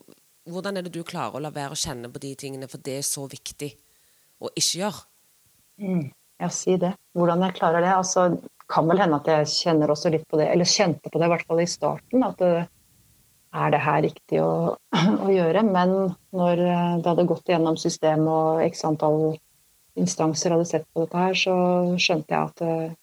Hvordan 0.49 0.79
er 0.79 0.87
det 0.87 0.95
du 0.95 1.03
klarer 1.05 1.37
å 1.37 1.45
la 1.45 1.53
være 1.53 1.77
å 1.77 1.81
kjenne 1.81 2.11
på 2.13 2.21
de 2.23 2.35
tingene, 2.41 2.69
for 2.69 2.81
det 2.85 2.99
er 3.01 3.07
så 3.07 3.27
viktig 3.29 3.71
å 4.45 4.51
ikke 4.53 4.81
gjøre? 4.83 5.07
Mm. 5.81 6.05
Ja, 6.43 6.51
si 6.53 6.77
det. 6.81 6.95
Hvordan 7.17 7.45
jeg 7.47 7.57
klarer 7.61 7.85
det. 7.85 7.93
Altså, 7.95 8.29
kan 8.71 8.89
vel 8.89 9.01
hende 9.05 9.21
at 9.21 9.29
jeg 9.31 9.51
kjenner 9.53 9.93
også 9.93 10.13
litt 10.13 10.25
på 10.29 10.41
det, 10.41 10.49
eller 10.53 10.69
kjente 10.69 11.13
på 11.13 11.21
det 11.21 11.29
i 11.29 11.35
hvert 11.35 11.47
fall 11.49 11.63
i 11.63 11.69
starten. 11.71 12.25
At 12.27 12.41
det, 12.41 12.67
er 13.55 13.71
det 13.71 13.83
her 13.85 14.03
riktig 14.03 14.41
å, 14.43 14.51
å, 15.25 15.29
gjøre? 15.31 15.63
Men 15.69 15.95
når 16.35 16.65
det 16.65 17.11
hadde 17.11 17.29
gått 17.31 17.53
gjennom 17.53 17.79
systemet 17.81 18.33
og 18.33 18.65
x 18.65 18.85
antall 18.89 19.37
instanser 20.01 20.57
hadde 20.57 20.67
sett 20.67 20.89
på 20.91 21.05
dette 21.05 21.21
her, 21.21 21.39
så 21.39 21.55
skjønte 22.03 22.35
jeg 22.35 22.51
at 22.51 22.63
eh, 22.67 22.97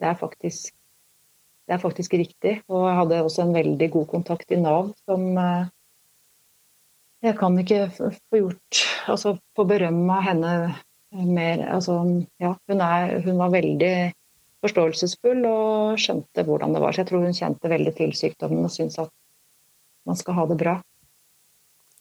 det 0.00 0.10
er 0.10 0.18
faktisk 0.20 0.74
det 1.70 1.76
er 1.76 1.82
faktisk 1.84 2.16
riktig. 2.18 2.56
Og 2.66 2.88
jeg 2.88 2.96
hadde 2.98 3.20
også 3.22 3.44
en 3.44 3.54
veldig 3.54 3.86
god 3.94 4.08
kontakt 4.10 4.50
i 4.50 4.58
Nav 4.58 4.90
som 5.06 5.38
eh, 5.38 5.68
Jeg 7.22 7.36
kan 7.38 7.58
ikke 7.60 7.90
få 7.94 8.38
gjort 8.40 8.80
Altså 9.12 9.36
få 9.54 9.66
berømme 9.68 10.16
henne 10.24 10.74
mer 11.12 11.62
Altså, 11.70 12.00
ja, 12.42 12.56
hun, 12.66 12.80
er, 12.82 13.20
hun 13.22 13.38
var 13.38 13.54
veldig 13.54 13.94
forståelsesfull 14.60 15.46
og 15.48 15.98
skjønte 15.98 16.42
hvordan 16.44 16.74
det 16.74 16.82
var. 16.82 16.92
Så 16.92 17.00
jeg 17.00 17.08
tror 17.08 17.22
hun 17.24 17.36
kjente 17.36 17.70
veldig 17.70 17.94
til 17.96 18.12
sykdommen 18.18 18.66
og 18.66 18.74
syntes 18.74 18.98
at 19.00 19.12
man 20.06 20.18
skal 20.18 20.36
ha 20.36 20.44
det 20.50 20.58
bra. 20.60 20.74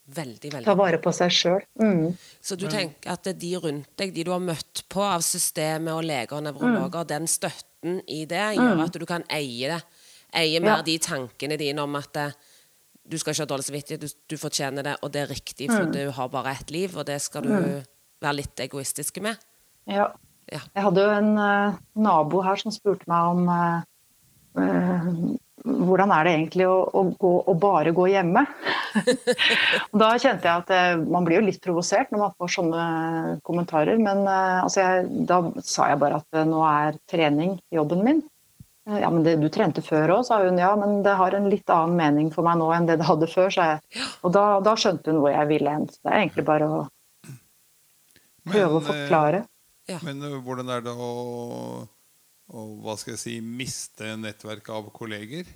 Veldig, 0.10 0.50
veldig. 0.50 0.66
Ta 0.66 0.76
vare 0.76 1.00
på 1.02 1.14
seg 1.14 1.32
sjøl. 1.34 1.64
Mm. 1.80 2.18
Så 2.42 2.58
du 2.60 2.66
tenker 2.70 3.14
at 3.14 3.30
de 3.38 3.54
rundt 3.62 3.90
deg, 4.02 4.12
de 4.16 4.26
du 4.26 4.34
har 4.34 4.44
møtt 4.44 4.84
på 4.92 5.06
av 5.06 5.24
systemet 5.26 5.94
og 5.94 6.04
leger 6.10 6.36
og 6.36 6.46
nevrologer, 6.50 7.06
mm. 7.06 7.10
den 7.14 7.30
støtten 7.30 7.69
i 7.84 8.24
det 8.28 8.46
gjør 8.58 8.76
mm. 8.76 8.86
at 8.86 8.98
du 9.00 9.06
kan 9.08 9.26
eie 9.32 9.72
det? 9.72 9.82
Eie 10.36 10.62
mer 10.62 10.80
ja. 10.80 10.86
de 10.86 10.98
tankene 11.02 11.58
dine 11.58 11.82
om 11.82 11.96
at 11.98 12.18
eh, 12.20 12.36
du 13.10 13.18
skal 13.18 13.34
ikke 13.34 13.46
ha 13.46 13.50
dårlig 13.50 13.66
samvittighet, 13.66 14.04
du, 14.04 14.18
du, 14.30 14.38
fortjener 14.38 14.86
det, 14.86 14.96
og 15.02 15.14
det 15.14 15.24
er 15.24 15.32
riktig, 15.32 15.70
for 15.72 15.88
mm. 15.88 15.94
du 15.96 16.02
har 16.14 16.28
bare 16.30 16.54
ett 16.54 16.74
liv, 16.74 16.94
og 16.94 17.08
det 17.10 17.18
skal 17.24 17.46
du 17.48 17.54
mm. 17.56 17.78
være 18.22 18.36
litt 18.38 18.62
egoistisk 18.62 19.18
med? 19.26 19.40
Ja. 19.90 20.12
ja. 20.52 20.62
Jeg 20.76 20.86
hadde 20.86 21.06
jo 21.08 21.16
en 21.16 21.32
uh, 21.40 21.80
nabo 21.98 22.44
her 22.46 22.62
som 22.62 22.76
spurte 22.76 23.10
meg 23.10 23.32
om 23.32 23.50
uh, 23.50 23.82
uh, 24.62 25.10
hvordan 25.90 26.12
er 26.16 26.26
det 26.26 26.34
egentlig 26.36 26.66
å, 26.70 26.78
å, 26.86 27.04
gå, 27.20 27.34
å 27.52 27.54
bare 27.60 27.94
gå 27.96 28.08
hjemme? 28.12 28.44
da 30.02 30.10
kjente 30.22 30.50
jeg 30.50 30.64
at 30.64 31.06
man 31.06 31.28
blir 31.28 31.40
jo 31.40 31.46
litt 31.48 31.62
provosert 31.64 32.12
når 32.14 32.24
man 32.24 32.36
får 32.40 32.54
sånne 32.56 32.84
kommentarer. 33.48 34.02
Men 34.02 34.26
uh, 34.28 34.66
altså 34.66 34.84
jeg, 34.84 35.08
da 35.30 35.42
sa 35.66 35.92
jeg 35.92 36.02
bare 36.02 36.20
at 36.22 36.40
uh, 36.40 36.46
nå 36.48 36.64
er 36.68 37.00
trening 37.10 37.58
jobben 37.74 38.04
min. 38.06 38.22
Ja, 38.90 39.12
men 39.14 39.22
det, 39.22 39.36
du 39.38 39.50
trente 39.54 39.84
før 39.86 40.16
òg, 40.16 40.24
sa 40.26 40.40
hun. 40.42 40.58
Ja, 40.58 40.72
men 40.80 41.04
det 41.06 41.14
har 41.20 41.36
en 41.38 41.50
litt 41.52 41.70
annen 41.70 41.98
mening 42.00 42.32
for 42.34 42.48
meg 42.48 42.58
nå 42.58 42.72
enn 42.74 42.88
det 42.90 42.98
det 43.02 43.06
hadde 43.06 43.30
før, 43.30 43.52
sa 43.54 43.68
jeg. 43.76 44.02
Og 44.26 44.34
da, 44.34 44.46
da 44.66 44.74
skjønte 44.80 45.14
hun 45.14 45.22
hvor 45.22 45.34
jeg 45.36 45.50
ville 45.52 45.76
hen. 45.76 45.86
Det 45.92 46.10
er 46.10 46.24
egentlig 46.24 46.46
bare 46.48 46.70
å 46.74 46.82
prøve 48.50 48.80
å 48.80 48.84
forklare. 48.88 49.44
Ja. 49.90 50.00
Men 50.06 50.26
hvordan 50.46 50.70
er 50.74 50.84
det 50.86 50.94
å 50.94 51.12
og 52.50 52.78
hva 52.84 52.96
skal 52.98 53.16
jeg 53.16 53.22
si 53.22 53.40
miste 53.46 54.16
nettverket 54.20 54.72
av 54.74 54.90
kolleger? 54.96 55.50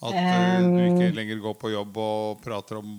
At 0.00 0.16
um, 0.16 0.70
du 0.72 0.80
ikke 0.80 1.10
lenger 1.12 1.40
går 1.42 1.56
på 1.60 1.70
jobb 1.74 1.98
og 2.00 2.38
prater 2.40 2.78
om 2.78 2.92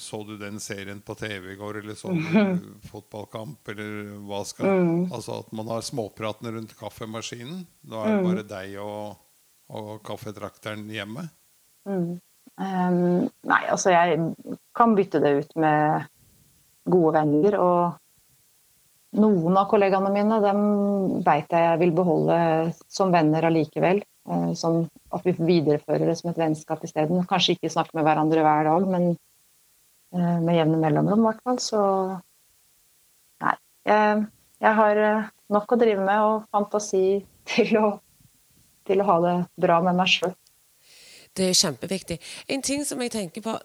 Så 0.00 0.22
du 0.24 0.38
den 0.40 0.56
serien 0.64 1.02
på 1.04 1.12
TV 1.18 1.50
i 1.52 1.58
går, 1.60 1.82
eller 1.82 1.98
så 1.98 2.14
du 2.14 2.22
fotballkamp, 2.90 3.68
eller 3.74 4.14
hva 4.24 4.40
skal 4.48 4.70
um, 4.80 5.02
Altså 5.12 5.42
at 5.42 5.52
man 5.56 5.68
har 5.68 5.84
småpratene 5.84 6.54
rundt 6.56 6.72
kaffemaskinen. 6.78 7.66
Da 7.84 8.00
er 8.00 8.14
det 8.14 8.22
mm. 8.22 8.28
bare 8.30 8.46
deg 8.54 8.78
og, 8.80 9.20
og 9.76 9.92
kaffetrakteren 10.08 10.88
hjemme. 10.92 11.28
Mm. 11.88 12.16
Nei, 12.58 13.60
altså 13.70 13.92
jeg 13.92 14.32
kan 14.76 14.96
bytte 14.96 15.20
det 15.22 15.34
ut 15.42 15.52
med 15.60 16.08
gode 16.88 17.12
venner. 17.20 17.58
Og 17.60 17.98
noen 19.16 19.56
av 19.56 19.68
kollegaene 19.70 20.10
mine 20.12 20.38
dem 20.44 20.62
vet 21.24 21.52
jeg 21.52 21.64
jeg 21.64 21.80
vil 21.80 21.94
beholde 21.96 22.38
som 22.92 23.12
venner 23.14 23.46
allikevel. 23.48 24.02
Sånn 24.58 24.82
at 25.16 25.24
vi 25.24 25.32
viderefører 25.38 26.10
det 26.10 26.18
som 26.18 26.28
et 26.30 26.40
vennskap 26.40 26.82
isteden. 26.84 27.24
Kanskje 27.28 27.56
ikke 27.56 27.70
snakke 27.72 27.96
med 27.96 28.04
hverandre 28.04 28.44
hver 28.44 28.68
dag, 28.68 28.88
men 28.92 29.06
eh, 30.12 30.40
med 30.44 30.58
jevne 30.58 30.80
mellomrom 30.82 31.22
i 31.22 31.28
hvert 31.30 31.40
fall. 31.48 31.60
Så 31.64 31.80
nei. 33.44 33.54
Jeg, 33.88 34.26
jeg, 34.60 34.74
har 34.82 35.00
eh, 35.06 35.30
nok 35.56 35.72
å 35.72 35.80
drive 35.80 36.04
med 36.04 36.26
og 36.26 36.44
fantasi 36.52 37.22
til 37.54 37.80
å, 37.80 37.94
til 38.84 39.00
å 39.00 39.08
ha 39.08 39.18
det 39.24 39.34
bra 39.64 39.80
med 39.86 39.96
meg 39.96 40.12
sjøl. 40.12 40.36
Det 41.32 41.48
er 41.48 41.56
kjempeviktig. 41.56 42.20
En 42.52 42.64
ting 42.66 42.84
som 42.84 43.00
jeg 43.04 43.14
tenker 43.16 43.44
på 43.44 43.56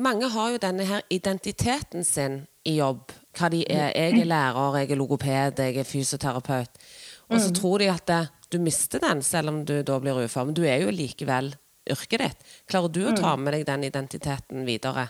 Mange 0.00 0.28
har 0.30 0.52
jo 0.52 0.58
denne 0.62 0.84
her 0.86 1.02
identiteten 1.10 2.04
sin 2.06 2.36
i 2.62 2.76
jobb 2.76 3.10
hva 3.36 3.50
de 3.52 3.62
er. 3.66 3.90
Jeg 3.94 4.18
er 4.20 4.28
lærer, 4.28 4.78
jeg 4.80 4.90
er 4.90 5.00
logoped, 5.00 5.62
jeg 5.62 5.78
er 5.80 5.88
fysioterapeut. 5.88 6.82
Og 7.30 7.38
så 7.38 7.50
mm. 7.52 7.56
tror 7.60 7.78
de 7.78 7.90
at 7.92 8.06
det, 8.10 8.20
du 8.50 8.58
mister 8.62 9.02
den, 9.02 9.22
selv 9.22 9.52
om 9.52 9.62
du 9.64 9.80
da 9.86 9.98
blir 10.02 10.18
ufør. 10.24 10.48
Men 10.48 10.58
du 10.58 10.64
er 10.66 10.82
jo 10.82 10.94
likevel 10.94 11.52
yrket 11.90 12.24
ditt. 12.24 12.52
Klarer 12.70 12.92
du 12.92 13.04
å 13.06 13.14
ta 13.16 13.36
mm. 13.36 13.44
med 13.44 13.56
deg 13.56 13.66
den 13.68 13.86
identiteten 13.86 14.66
videre? 14.66 15.08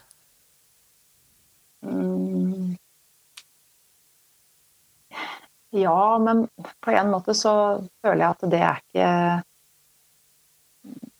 Mm. 1.86 2.76
Ja, 5.70 6.18
men 6.18 6.48
på 6.82 6.92
en 6.92 7.12
måte 7.12 7.34
så 7.38 7.52
føler 8.02 8.24
jeg 8.24 8.34
at 8.34 8.50
det 8.50 8.60
er 8.66 8.82
ikke 8.82 9.12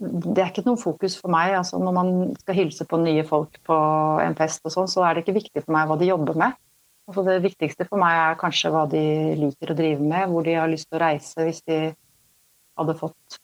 det 0.00 0.40
er 0.40 0.48
ikke 0.48 0.64
noe 0.64 0.80
fokus 0.80 1.14
for 1.20 1.32
meg. 1.32 1.52
Altså, 1.58 1.78
når 1.78 1.94
man 1.94 2.10
skal 2.40 2.56
hilse 2.56 2.86
på 2.88 2.98
nye 3.02 3.24
folk 3.28 3.58
på 3.68 3.76
en 4.24 4.36
fest, 4.38 4.62
og 4.64 4.72
sånn, 4.72 4.88
så 4.88 5.04
er 5.04 5.14
det 5.14 5.26
ikke 5.26 5.36
viktig 5.36 5.62
for 5.66 5.76
meg 5.76 5.90
hva 5.90 5.98
de 6.00 6.08
jobber 6.08 6.38
med. 6.40 6.56
Altså 7.10 7.24
det 7.26 7.40
viktigste 7.42 7.88
for 7.88 7.98
meg 7.98 8.14
er 8.14 8.36
kanskje 8.38 8.70
hva 8.70 8.84
de 8.86 9.02
liker 9.34 9.72
å 9.72 9.74
drive 9.74 10.04
med, 10.04 10.28
hvor 10.30 10.44
de 10.46 10.52
har 10.54 10.70
lyst 10.70 10.86
til 10.86 11.00
å 11.00 11.02
reise 11.02 11.42
hvis 11.42 11.64
de 11.66 11.78
hadde 12.78 12.94
fått 13.00 13.40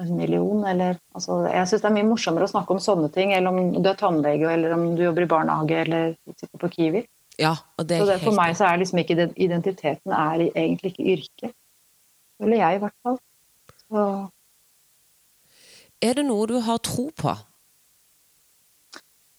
en 0.00 0.14
million, 0.16 0.62
eller 0.64 0.96
altså, 1.12 1.42
Jeg 1.52 1.68
syns 1.68 1.82
det 1.82 1.88
er 1.90 1.96
mye 1.98 2.08
morsommere 2.08 2.46
å 2.48 2.52
snakke 2.54 2.72
om 2.72 2.80
sånne 2.80 3.10
ting, 3.12 3.34
eller 3.36 3.52
om 3.52 3.74
du 3.76 3.88
er 3.90 3.98
tannlege, 4.00 4.48
eller 4.48 4.72
om 4.72 4.86
du 4.96 5.02
jobber 5.04 5.26
i 5.26 5.28
barnehage, 5.28 5.82
eller 5.84 6.14
sitter 6.32 6.62
på 6.62 6.70
Kiwi. 6.72 7.04
Ja, 7.40 7.52
og 7.76 7.88
det 7.88 7.98
er 7.98 8.00
så 8.00 8.08
det, 8.08 8.18
For 8.24 8.36
meg 8.36 8.56
så 8.56 8.70
er 8.70 8.80
liksom 8.80 9.02
ikke 9.02 9.28
identiteten 9.36 10.16
er 10.16 10.46
egentlig 10.48 10.94
ikke 10.94 11.08
yrke. 11.14 11.52
Eller 12.40 12.62
jeg, 12.62 12.80
i 12.80 12.82
hvert 12.86 12.96
fall. 13.04 13.20
Så. 13.84 14.06
Er 16.00 16.16
det 16.16 16.24
noe 16.24 16.48
du 16.48 16.56
har 16.64 16.80
tro 16.80 17.10
på? 17.12 17.36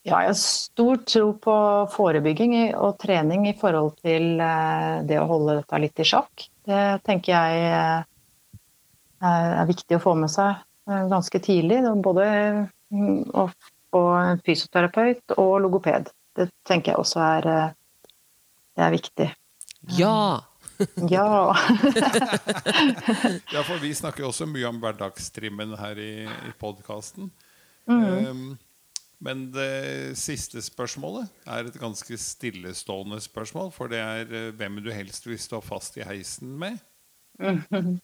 Ja, 0.02 0.18
jeg 0.24 0.32
har 0.32 0.38
stor 0.40 0.98
tro 1.06 1.28
på 1.38 1.56
forebygging 1.94 2.56
og 2.74 2.96
trening 3.04 3.44
i 3.52 3.58
forhold 3.58 4.00
til 4.02 4.40
eh, 4.42 5.04
det 5.06 5.20
å 5.22 5.28
holde 5.30 5.60
dette 5.60 5.82
litt 5.84 6.02
i 6.02 6.06
sjakk. 6.10 6.48
Det 6.66 6.86
tenker 7.06 7.36
jeg 7.36 7.68
eh, 7.70 8.02
er 9.22 9.70
viktig 9.70 10.00
å 10.00 10.02
få 10.02 10.16
med 10.18 10.32
seg 10.34 10.58
eh, 10.90 11.04
ganske 11.12 11.42
tidlig. 11.46 11.84
Både 12.02 12.26
mm, 12.90 13.30
å 13.30 13.46
få 13.94 14.02
fysioterapeut 14.48 15.36
og 15.38 15.62
logoped. 15.68 16.10
Det 16.34 16.50
tenker 16.66 16.96
jeg 16.96 17.04
også 17.04 17.22
er, 17.28 17.50
det 18.74 18.86
er 18.88 18.96
viktig. 18.96 19.30
Ja! 20.00 20.42
Ja. 21.12 21.54
ja, 23.54 23.62
for 23.62 23.78
vi 23.84 23.94
snakker 23.94 24.26
også 24.26 24.50
mye 24.50 24.66
om 24.72 24.82
hverdagstrimmen 24.82 25.78
her 25.78 25.94
i, 26.02 26.26
i 26.26 26.54
podkasten. 26.58 27.30
Mm. 27.86 28.26
Um, 28.26 28.58
men 29.22 29.50
det 29.54 30.18
siste 30.18 30.64
spørsmålet 30.66 31.30
er 31.46 31.68
et 31.70 31.78
ganske 31.80 32.18
stillestående 32.18 33.20
spørsmål. 33.22 33.70
For 33.76 33.92
det 33.92 34.00
er 34.02 34.32
eh, 34.34 34.54
hvem 34.58 34.80
du 34.82 34.90
helst 34.94 35.28
vil 35.30 35.40
stå 35.40 35.62
fast 35.62 36.00
i 36.02 36.08
heisen 36.08 36.58
med? 36.62 36.82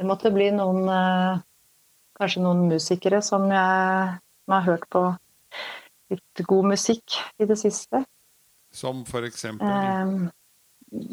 Det 0.00 0.06
måtte 0.08 0.30
bli 0.32 0.46
noen 0.56 0.86
eh, 0.88 1.40
Kanskje 2.16 2.40
noen 2.40 2.62
musikere 2.68 3.18
som 3.24 3.46
jeg 3.52 4.20
som 4.50 4.54
har 4.56 4.64
hørt 4.66 4.86
på 4.90 5.00
litt 6.10 6.40
god 6.48 6.66
musikk 6.72 7.16
i 7.38 7.46
det 7.46 7.56
siste. 7.60 8.02
Som 8.74 9.04
for 9.06 9.22
eksempel? 9.22 9.68
Um, 9.70 10.30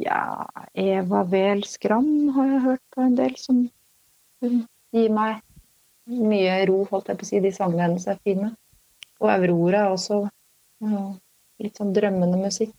ja 0.02 0.48
Eva 0.74 1.22
Wehl 1.30 1.62
Skram 1.70 2.32
har 2.34 2.50
jeg 2.50 2.64
hørt 2.66 2.84
på 2.96 3.06
en 3.06 3.18
del, 3.20 3.36
som 3.38 3.62
gir 4.42 5.14
meg 5.14 5.44
mye 6.10 6.58
ro, 6.66 6.82
holdt 6.90 7.12
jeg 7.12 7.20
på 7.20 7.28
å 7.28 7.30
si. 7.30 7.44
De 7.46 7.54
sangene 7.54 7.86
hennes 7.86 8.08
er 8.10 8.18
fine. 8.26 8.56
Og 9.22 9.30
Aurora 9.34 9.88
også 9.92 10.24
ja, 10.86 11.04
litt 11.64 11.80
sånn 11.80 11.94
drømmende 11.96 12.40
musikk. 12.42 12.74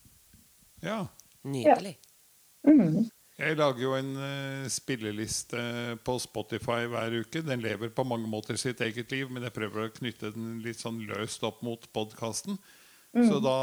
Ja. 0.84 1.04
Nydelig. 1.48 1.96
Ja. 1.98 2.72
Mm. 2.72 3.06
Jeg 3.38 3.54
lager 3.54 3.82
jo 3.84 3.92
en 3.94 4.10
uh, 4.18 4.66
spilleliste 4.70 5.60
på 6.06 6.16
Spotify 6.18 6.88
hver 6.90 7.14
uke. 7.20 7.42
Den 7.46 7.62
lever 7.62 7.92
på 7.94 8.04
mange 8.06 8.26
måter 8.30 8.58
sitt 8.58 8.82
eget 8.82 9.14
liv, 9.14 9.30
men 9.30 9.46
jeg 9.46 9.54
prøver 9.54 9.86
å 9.86 9.92
knytte 9.94 10.32
den 10.34 10.56
litt 10.64 10.82
sånn 10.82 10.98
løst 11.06 11.46
opp 11.46 11.62
mot 11.66 11.86
podkasten. 11.94 12.58
Mm. 13.14 13.28
Så 13.30 13.38
da 13.40 13.58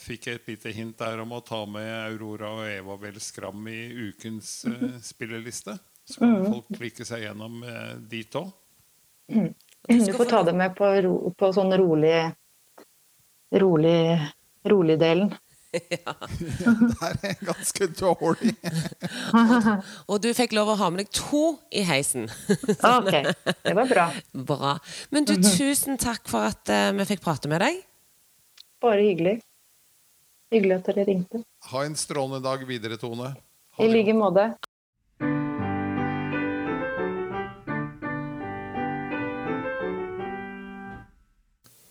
fikk 0.00 0.30
jeg 0.30 0.40
et 0.40 0.48
lite 0.48 0.72
hint 0.74 0.96
der 0.98 1.20
om 1.22 1.36
å 1.36 1.42
ta 1.44 1.60
med 1.68 1.90
Aurora 2.08 2.54
og 2.56 2.64
Eva 2.72 2.96
Vel 2.98 3.20
Skram 3.22 3.68
i 3.70 3.82
ukens 4.08 4.62
uh, 4.68 4.96
spilleliste. 5.04 5.76
Så 6.08 6.24
kan 6.24 6.48
folk 6.48 6.72
klikke 6.72 7.04
seg 7.04 7.26
gjennom 7.26 7.60
uh, 7.68 7.94
dit 8.08 8.40
òg. 8.40 8.48
Du 9.88 10.12
får 10.12 10.24
ta 10.28 10.42
det 10.44 10.52
med 10.56 10.74
på, 10.76 10.88
ro, 11.04 11.12
på 11.38 11.52
sånn 11.54 11.72
rolig 11.78 12.16
rolig 13.54 14.18
rolig-delen. 14.68 15.34
Det 15.72 17.28
er 17.28 17.40
ganske 17.44 17.88
dårlig. 17.92 18.54
Og 20.08 20.20
du 20.24 20.30
fikk 20.36 20.54
lov 20.56 20.72
å 20.72 20.78
ha 20.80 20.88
med 20.92 21.04
deg 21.04 21.10
to 21.16 21.42
i 21.70 21.84
heisen. 21.88 22.28
Ok, 22.88 23.12
det 23.64 23.74
var 23.76 23.90
bra. 23.90 24.06
Bra. 24.32 24.78
Men 25.14 25.28
du, 25.28 25.36
tusen 25.42 26.00
takk 26.00 26.28
for 26.30 26.48
at 26.48 26.72
uh, 26.72 26.90
vi 26.96 27.08
fikk 27.12 27.22
prate 27.24 27.50
med 27.52 27.62
deg. 27.64 27.82
Bare 28.82 29.04
hyggelig. 29.04 29.38
Hyggelig 30.52 30.78
at 30.78 30.88
dere 30.88 31.04
ringte. 31.08 31.42
Ha 31.72 31.84
en 31.84 31.96
strålende 31.98 32.40
dag 32.44 32.64
videre, 32.68 32.96
Tone. 33.00 33.34
Ha 33.76 33.84
I 33.84 33.90
like 33.92 34.14
måte. 34.16 34.50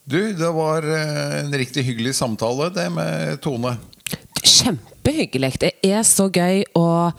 Du, 0.07 0.33
det 0.33 0.49
var 0.55 0.85
eh, 0.87 1.39
en 1.41 1.51
riktig 1.51 1.83
hyggelig 1.83 2.13
samtale, 2.15 2.69
det 2.71 2.85
med 2.95 3.41
Tone. 3.43 3.73
Kjempehyggelig. 4.39 5.57
Det 5.59 5.71
er 5.83 6.05
så 6.07 6.29
gøy 6.31 6.61
å 6.79 7.11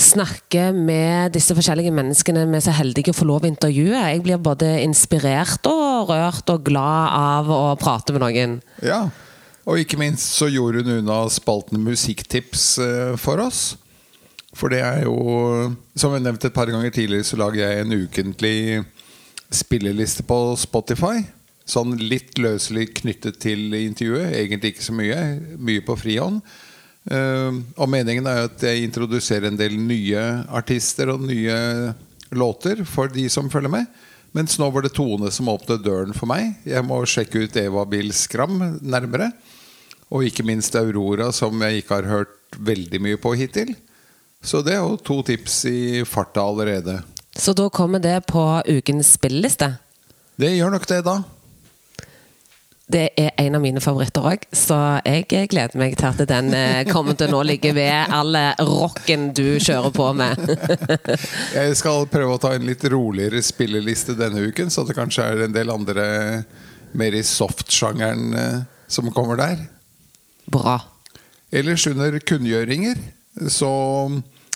snakke 0.00 0.70
med 0.72 1.34
disse 1.36 1.52
forskjellige 1.52 1.92
menneskene 1.92 2.46
vi 2.48 2.56
er 2.56 2.64
så 2.64 2.72
heldige 2.78 3.12
å 3.12 3.18
få 3.18 3.28
lov 3.28 3.44
å 3.44 3.50
intervjue. 3.50 3.92
Jeg 3.92 4.24
blir 4.24 4.40
både 4.40 4.72
inspirert 4.86 5.68
og 5.68 6.14
rørt 6.14 6.54
og 6.54 6.64
glad 6.64 7.12
av 7.18 7.52
å 7.52 7.60
prate 7.76 8.16
med 8.16 8.24
noen. 8.24 8.56
Ja, 8.80 9.02
og 9.68 9.84
ikke 9.84 10.00
minst 10.00 10.32
så 10.40 10.48
gjorde 10.48 10.80
hun 10.80 11.02
unna 11.02 11.20
spalten 11.28 11.84
musikktips 11.84 12.66
eh, 12.80 13.14
for 13.20 13.44
oss. 13.44 13.74
For 14.56 14.72
det 14.72 14.80
er 14.86 15.00
jo 15.02 15.74
Som 15.98 16.12
jeg 16.14 16.22
nevnte 16.22 16.46
et 16.46 16.56
par 16.56 16.70
ganger 16.72 16.88
tidligere, 16.94 17.28
så 17.28 17.36
lager 17.36 17.66
jeg 17.66 17.84
en 17.84 17.96
ukentlig 18.00 18.58
spilleliste 19.52 20.24
på 20.24 20.44
Spotify. 20.56 21.18
Sånn 21.64 21.94
litt 21.96 22.36
løselig 22.36 22.90
knyttet 23.00 23.38
til 23.40 23.72
intervjuet. 23.78 24.34
Egentlig 24.36 24.74
ikke 24.74 24.86
så 24.86 24.96
mye. 24.96 25.20
Mye 25.56 25.84
på 25.84 25.96
frihånd. 25.96 26.42
Eh, 27.04 27.60
og 27.76 27.90
meningen 27.92 28.28
er 28.28 28.46
at 28.48 28.64
jeg 28.64 28.84
introduserer 28.84 29.50
en 29.50 29.60
del 29.60 29.76
nye 29.80 30.24
artister 30.52 31.12
og 31.12 31.24
nye 31.24 31.56
låter 32.34 32.84
for 32.88 33.12
de 33.12 33.26
som 33.32 33.50
følger 33.52 33.72
med. 33.72 33.88
Mens 34.34 34.56
nå 34.58 34.66
var 34.74 34.82
det 34.82 34.94
Tone 34.96 35.30
som 35.30 35.48
åpnet 35.52 35.84
døren 35.84 36.14
for 36.16 36.26
meg. 36.26 36.56
Jeg 36.66 36.82
må 36.86 36.98
sjekke 37.06 37.44
ut 37.44 37.58
Eva 37.60 37.84
Bill 37.86 38.10
Skram 38.16 38.58
nærmere. 38.82 39.30
Og 40.10 40.26
ikke 40.26 40.44
minst 40.46 40.74
Aurora, 40.76 41.30
som 41.32 41.60
jeg 41.62 41.82
ikke 41.82 42.00
har 42.00 42.10
hørt 42.10 42.58
veldig 42.58 43.00
mye 43.02 43.20
på 43.20 43.34
hittil. 43.38 43.72
Så 44.44 44.60
det 44.60 44.74
er 44.74 44.82
jo 44.82 44.98
to 45.00 45.22
tips 45.24 45.62
i 45.70 45.78
farta 46.04 46.42
allerede. 46.44 46.98
Så 47.34 47.54
da 47.56 47.68
kommer 47.72 48.02
det 48.02 48.26
på 48.28 48.42
ukens 48.68 49.14
spilleliste. 49.16 49.70
Det 50.36 50.50
gjør 50.52 50.74
nok 50.74 50.86
det, 50.90 51.00
da. 51.06 51.16
Det 52.84 53.04
er 53.16 53.30
en 53.40 53.56
av 53.56 53.62
mine 53.64 53.80
favoritter 53.80 54.26
òg, 54.28 54.42
så 54.52 54.76
jeg 55.06 55.48
gleder 55.48 55.78
meg 55.80 55.94
til 55.96 56.10
at 56.10 56.20
den 56.28 56.50
eh, 56.52 56.82
kommer 56.90 57.16
til 57.16 57.30
å 57.30 57.38
nå 57.38 57.40
ligge 57.48 57.72
ved 57.76 58.12
all 58.12 58.36
rocken 58.60 59.30
du 59.32 59.56
kjører 59.56 59.94
på 59.94 60.10
med. 60.18 60.42
Jeg 61.56 61.78
skal 61.80 62.04
prøve 62.12 62.36
å 62.36 62.42
ta 62.42 62.52
en 62.52 62.66
litt 62.68 62.84
roligere 62.92 63.40
spilleliste 63.44 64.18
denne 64.18 64.44
uken, 64.50 64.68
så 64.68 64.84
det 64.84 64.98
kanskje 64.98 65.24
er 65.30 65.46
en 65.46 65.56
del 65.56 65.72
andre 65.72 66.06
mer 66.92 67.16
i 67.16 67.24
soft-sjangeren 67.24 68.36
eh, 68.36 68.60
som 68.86 69.08
kommer 69.16 69.40
der. 69.40 69.64
Bra. 70.52 70.76
Ellers 71.54 71.86
under 71.88 72.18
kunngjøringer 72.20 73.00
så 73.48 73.72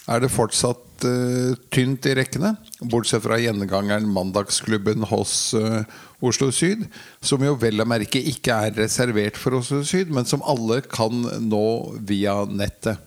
er 0.08 0.20
det 0.22 0.32
fortsatt 0.34 0.84
eh, 1.06 1.54
tynt 1.74 2.06
i 2.06 2.14
rekkene. 2.18 2.54
Bortsett 2.80 3.24
fra 3.24 3.38
gjengangeren 3.40 4.08
Mandagsklubben 4.10 5.06
hos 5.10 5.54
uh, 5.54 5.82
Oslo 6.24 6.50
Syd. 6.54 6.86
Som 7.20 7.44
jo 7.46 7.56
vel 7.60 7.82
å 7.82 7.88
merke 7.88 8.22
ikke 8.22 8.56
er 8.68 8.78
reservert 8.78 9.38
for 9.38 9.58
Oslo 9.60 9.82
Syd, 9.86 10.12
men 10.14 10.28
som 10.28 10.44
alle 10.46 10.80
kan 10.86 11.26
nå 11.44 11.68
via 12.08 12.40
nettet. 12.48 13.02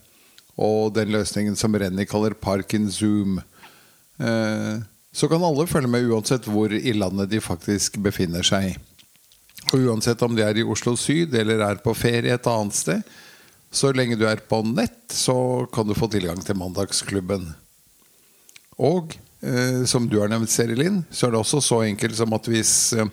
Og 0.61 0.91
den 0.95 1.13
løsningen 1.15 1.55
som 1.57 1.75
Renny 1.75 2.05
kaller 2.09 2.35
Parkin 2.37 2.89
Zoom. 2.91 3.39
Uh, 4.21 4.83
så 5.11 5.27
kan 5.27 5.43
alle 5.43 5.67
følge 5.67 5.91
med 5.91 6.07
uansett 6.07 6.47
hvor 6.47 6.71
i 6.71 6.93
landet 6.95 7.31
de 7.31 7.41
faktisk 7.43 7.99
befinner 8.03 8.45
seg. 8.47 8.77
Og 9.71 9.87
uansett 9.87 10.21
om 10.25 10.35
de 10.35 10.43
er 10.43 10.57
i 10.57 10.67
Oslo 10.67 10.95
Syd 10.99 11.35
eller 11.37 11.63
er 11.65 11.81
på 11.83 11.93
ferie 11.95 12.33
et 12.35 12.47
annet 12.49 12.75
sted, 12.75 13.03
så 13.71 13.93
lenge 13.95 14.17
du 14.19 14.25
er 14.27 14.41
på 14.43 14.59
nett, 14.67 15.05
så 15.15 15.67
kan 15.71 15.87
du 15.87 15.95
få 15.95 16.09
tilgang 16.11 16.41
til 16.43 16.57
Mandagsklubben. 16.59 17.53
Og 18.79 19.15
eh, 19.41 19.83
som 19.89 20.07
du 20.09 20.19
har 20.21 20.31
nevnt, 20.31 20.49
Seri 20.49 20.75
Linn, 20.77 21.01
så 21.11 21.27
er 21.27 21.33
det 21.35 21.41
også 21.41 21.61
så 21.65 21.81
enkelt 21.85 22.15
som 22.17 22.33
at 22.37 22.47
hvis 22.49 22.93
eh, 22.93 23.09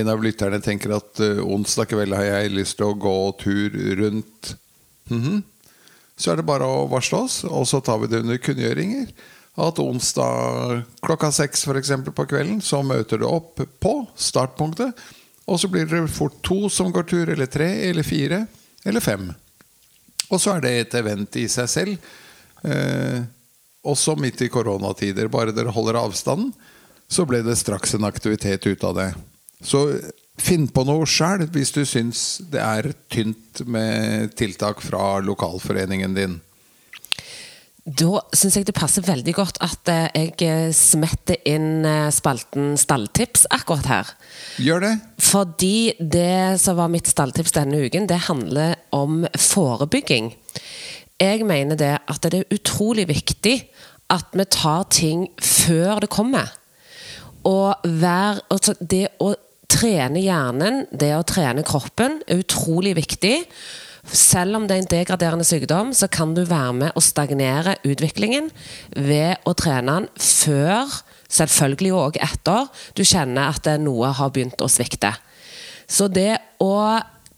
en 0.00 0.08
av 0.12 0.22
lytterne 0.24 0.60
tenker 0.64 0.96
at 0.96 1.20
eh, 1.22 1.42
onsdag 1.44 1.92
kveld 1.92 2.16
har 2.16 2.26
jeg 2.26 2.56
lyst 2.56 2.78
til 2.80 2.90
å 2.90 2.98
gå 2.98 3.16
tur 3.42 3.76
rundt 4.02 4.56
Mhm. 5.06 5.42
Så 6.18 6.32
er 6.32 6.40
det 6.40 6.46
bare 6.48 6.66
å 6.66 6.86
varsle 6.90 7.20
oss, 7.26 7.44
og 7.44 7.66
så 7.68 7.78
tar 7.84 8.00
vi 8.02 8.08
det 8.10 8.22
under 8.24 8.38
kunngjøringer. 8.42 9.10
At 9.56 9.78
onsdag 9.78 10.80
klokka 11.04 11.30
seks 11.32 11.62
for 11.64 11.78
eksempel 11.78 12.10
på 12.16 12.26
kvelden, 12.26 12.58
så 12.64 12.80
møter 12.82 13.20
du 13.20 13.26
opp 13.28 13.60
på 13.80 13.92
startpunktet. 14.18 14.96
Og 15.46 15.60
så 15.60 15.68
blir 15.70 15.86
det 15.86 16.00
fort 16.10 16.40
to 16.42 16.66
som 16.72 16.90
går 16.90 17.06
tur, 17.06 17.30
eller 17.30 17.46
tre, 17.46 17.68
eller 17.86 18.02
fire, 18.02 18.46
eller 18.84 19.04
fem. 19.04 19.28
Og 20.26 20.40
så 20.42 20.56
er 20.56 20.64
det 20.64 20.72
et 20.80 20.98
event 20.98 21.38
i 21.38 21.46
seg 21.52 21.70
selv. 21.70 22.10
Eh, 22.64 23.20
også 23.86 24.16
midt 24.20 24.42
i 24.44 24.50
koronatider. 24.52 25.30
Bare 25.32 25.54
dere 25.54 25.74
holder 25.74 26.00
avstanden, 26.00 26.52
så 27.08 27.26
ble 27.28 27.42
det 27.46 27.58
straks 27.60 27.94
en 27.96 28.06
aktivitet 28.08 28.66
ut 28.66 28.84
av 28.86 28.96
det. 28.98 29.10
Så 29.64 29.86
finn 30.36 30.66
på 30.68 30.84
noe 30.84 31.06
sjøl 31.08 31.46
hvis 31.54 31.72
du 31.72 31.84
syns 31.88 32.26
det 32.52 32.60
er 32.60 32.90
tynt 33.12 33.62
med 33.64 34.34
tiltak 34.36 34.82
fra 34.84 35.16
lokalforeningen 35.24 36.16
din. 36.16 36.40
Da 37.86 38.18
syns 38.34 38.56
jeg 38.58 38.66
det 38.66 38.74
passer 38.74 39.04
veldig 39.06 39.32
godt 39.36 39.60
at 39.62 39.90
eh, 39.92 40.08
jeg 40.18 40.32
eh, 40.42 40.72
smetter 40.74 41.38
inn 41.46 41.86
eh, 41.86 42.08
spalten 42.10 42.72
stalltips 42.82 43.44
akkurat 43.54 43.86
her. 43.86 44.10
Gjør 44.58 44.82
det. 44.82 44.90
Fordi 45.22 45.94
det 46.00 46.58
som 46.58 46.80
var 46.80 46.90
mitt 46.90 47.06
stalltips 47.06 47.54
denne 47.54 47.84
uken, 47.86 48.08
det 48.10 48.24
handler 48.26 48.74
om 48.90 49.22
forebygging. 49.38 50.32
Jeg 51.20 51.46
mener 51.48 51.78
det 51.80 51.94
at 51.96 52.28
det 52.28 52.42
er 52.42 52.54
utrolig 52.54 53.06
viktig 53.08 53.56
at 54.12 54.36
vi 54.36 54.44
tar 54.52 54.84
ting 54.92 55.26
før 55.40 56.02
det 56.04 56.10
kommer. 56.12 56.52
Og 57.46 57.88
vær, 58.00 58.42
altså 58.50 58.74
det 58.80 59.08
å 59.22 59.32
trene 59.70 60.20
hjernen, 60.22 60.84
det 60.92 61.12
å 61.16 61.24
trene 61.26 61.64
kroppen, 61.66 62.20
er 62.26 62.42
utrolig 62.42 62.94
viktig. 62.98 63.36
Selv 64.06 64.58
om 64.58 64.66
det 64.66 64.76
er 64.76 64.84
en 64.84 64.90
degraderende 64.90 65.46
sykdom, 65.46 65.92
så 65.96 66.08
kan 66.12 66.34
du 66.36 66.44
være 66.46 66.74
med 66.78 66.94
å 66.94 67.02
stagnere 67.02 67.78
utviklingen 67.86 68.50
ved 68.94 69.42
å 69.46 69.54
trene 69.58 70.00
den 70.00 70.10
før, 70.22 71.00
selvfølgelig 71.26 71.94
òg 71.96 72.20
etter, 72.22 72.68
du 72.94 73.02
kjenner 73.02 73.50
at 73.50 73.66
noe 73.82 74.12
har 74.14 74.30
begynt 74.34 74.62
å 74.62 74.70
svikte. 74.70 75.10
Så 75.90 76.06
det 76.10 76.36
å 76.62 76.76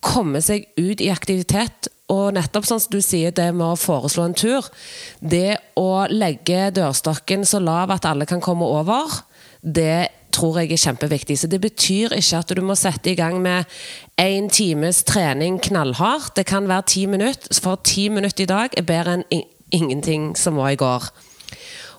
komme 0.05 0.43
seg 0.45 0.69
ut 0.77 1.01
i 1.05 1.13
aktivitet, 1.13 1.89
og 2.09 2.33
nettopp 2.37 2.67
sånn 2.69 2.81
som 2.81 2.93
du 2.93 3.03
sier, 3.05 3.35
det 3.35 3.51
med 3.53 3.67
å 3.67 3.79
foreslå 3.79 4.25
en 4.25 4.37
tur 4.37 4.65
Det 5.21 5.59
å 5.77 6.07
legge 6.09 6.71
dørstokken 6.77 7.45
så 7.45 7.61
lav 7.61 7.93
at 7.93 8.09
alle 8.09 8.27
kan 8.29 8.41
komme 8.41 8.65
over, 8.65 9.21
det 9.61 10.09
tror 10.33 10.61
jeg 10.61 10.73
er 10.73 10.83
kjempeviktig. 10.83 11.39
Så 11.41 11.49
det 11.51 11.61
betyr 11.63 12.15
ikke 12.17 12.41
at 12.41 12.53
du 12.55 12.63
må 12.65 12.77
sette 12.79 13.13
i 13.13 13.19
gang 13.19 13.41
med 13.43 13.69
én 14.21 14.49
times 14.53 15.03
trening 15.09 15.59
knallhardt. 15.61 16.35
Det 16.37 16.47
kan 16.49 16.69
være 16.69 16.89
ti 16.95 17.07
minutter, 17.11 17.61
for 17.63 17.81
ti 17.85 18.09
minutter 18.13 18.45
i 18.45 18.51
dag 18.51 18.77
er 18.77 18.87
bedre 18.89 19.19
enn 19.19 19.27
ingenting 19.75 20.33
som 20.39 20.57
var 20.61 20.73
i 20.73 20.81
går. 20.81 21.11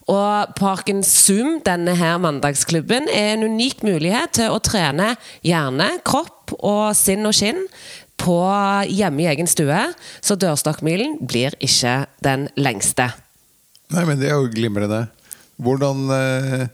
Og 0.09 0.55
Parken 0.57 1.03
Zoom, 1.05 1.59
denne 1.65 1.93
her 1.97 2.17
mandagsklubben, 2.17 3.05
er 3.13 3.35
en 3.35 3.45
unik 3.45 3.83
mulighet 3.85 4.39
til 4.39 4.49
å 4.49 4.61
trene 4.63 5.11
hjerne, 5.45 5.91
kropp 6.07 6.55
og 6.57 6.95
sinn 6.97 7.27
og 7.29 7.35
skinn 7.37 7.61
på 8.19 8.39
hjemme 8.89 9.23
i 9.23 9.29
egen 9.31 9.49
stue. 9.49 9.79
Så 10.21 10.37
dørstokkmilen 10.39 11.17
blir 11.25 11.55
ikke 11.63 12.03
den 12.25 12.47
lengste. 12.59 13.09
Nei, 13.89 14.03
men 14.05 14.19
det 14.19 14.29
er 14.29 14.37
jo 14.37 14.51
glimrende. 14.53 15.07
Hvordan 15.59 16.05
eh, 16.13 16.67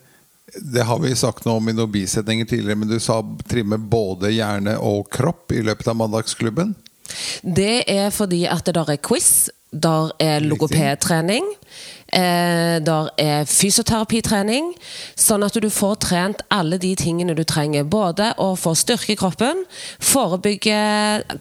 Det 0.56 0.84
har 0.88 1.00
vi 1.04 1.16
sagt 1.18 1.46
noe 1.48 1.60
om 1.60 1.70
i 1.70 1.76
noen 1.76 1.92
bisetninger 1.92 2.48
tidligere, 2.48 2.80
men 2.80 2.92
du 2.92 3.00
sa 3.04 3.20
trimme 3.50 3.80
både 3.80 4.32
hjerne 4.36 4.78
og 4.80 5.10
kropp 5.12 5.52
i 5.56 5.64
løpet 5.66 5.90
av 5.92 5.98
mandagsklubben. 6.00 6.76
Det 7.44 7.84
er 7.92 8.10
fordi 8.14 8.46
at 8.50 8.66
det 8.66 8.76
der 8.78 8.94
er 8.94 9.02
quiz, 9.04 9.50
der 9.72 10.14
er 10.22 10.46
logopedtrening. 10.46 11.48
Eh, 12.14 12.78
der 12.86 13.08
er 13.18 13.48
fysioterapitrening, 13.50 14.68
sånn 15.18 15.44
at 15.44 15.56
du 15.58 15.66
får 15.74 15.96
trent 16.06 16.44
alle 16.54 16.78
de 16.78 16.92
tingene 16.96 17.34
du 17.36 17.42
trenger. 17.44 17.88
Både 17.90 18.30
å 18.38 18.52
få 18.60 18.76
styrke 18.78 19.18
kroppen, 19.18 19.64
forebygge 20.00 20.78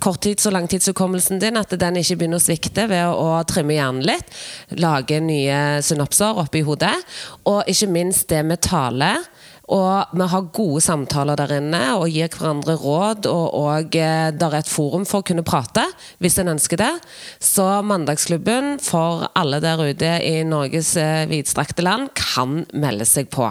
korttids- 0.01 0.49
og 0.49 0.57
langtidshukommelsen 0.57 1.43
din, 1.43 1.61
at 1.61 1.77
den 1.79 2.01
ikke 2.01 2.17
begynner 2.17 2.41
å 2.41 2.47
svikte 2.47 2.89
ved 2.89 3.05
å 3.13 3.45
trimme 3.45 3.77
hjernen 3.77 4.09
litt, 4.09 4.33
lage 4.81 5.21
nye 5.21 5.83
synopser 5.85 6.41
oppi 6.43 6.65
hodet, 6.65 6.97
og 7.45 7.69
ikke 7.69 7.91
minst 7.93 8.29
det 8.33 8.43
med 8.43 8.65
tale. 8.65 9.13
Og 9.73 10.13
vi 10.13 10.27
har 10.29 10.49
gode 10.53 10.81
samtaler 10.85 11.39
der 11.41 11.55
inne 11.57 11.81
og 11.97 12.11
gir 12.13 12.29
hverandre 12.29 12.77
råd. 12.77 13.29
Og, 13.31 13.47
og 13.57 13.97
eh, 13.97 14.29
det 14.35 14.49
er 14.49 14.59
et 14.59 14.71
forum 14.71 15.07
for 15.09 15.23
å 15.23 15.27
kunne 15.27 15.47
prate, 15.47 15.87
hvis 16.21 16.37
en 16.43 16.53
ønsker 16.53 16.81
det. 16.81 16.93
Så 17.41 17.65
Mandagsklubben 17.87 18.77
for 18.85 19.29
alle 19.33 19.63
der 19.65 19.81
ute 19.81 20.17
i 20.21 20.43
Norges 20.45 20.95
eh, 21.01 21.25
vidstrakte 21.31 21.87
land 21.87 22.13
kan 22.19 22.65
melde 22.77 23.09
seg 23.09 23.33
på. 23.33 23.49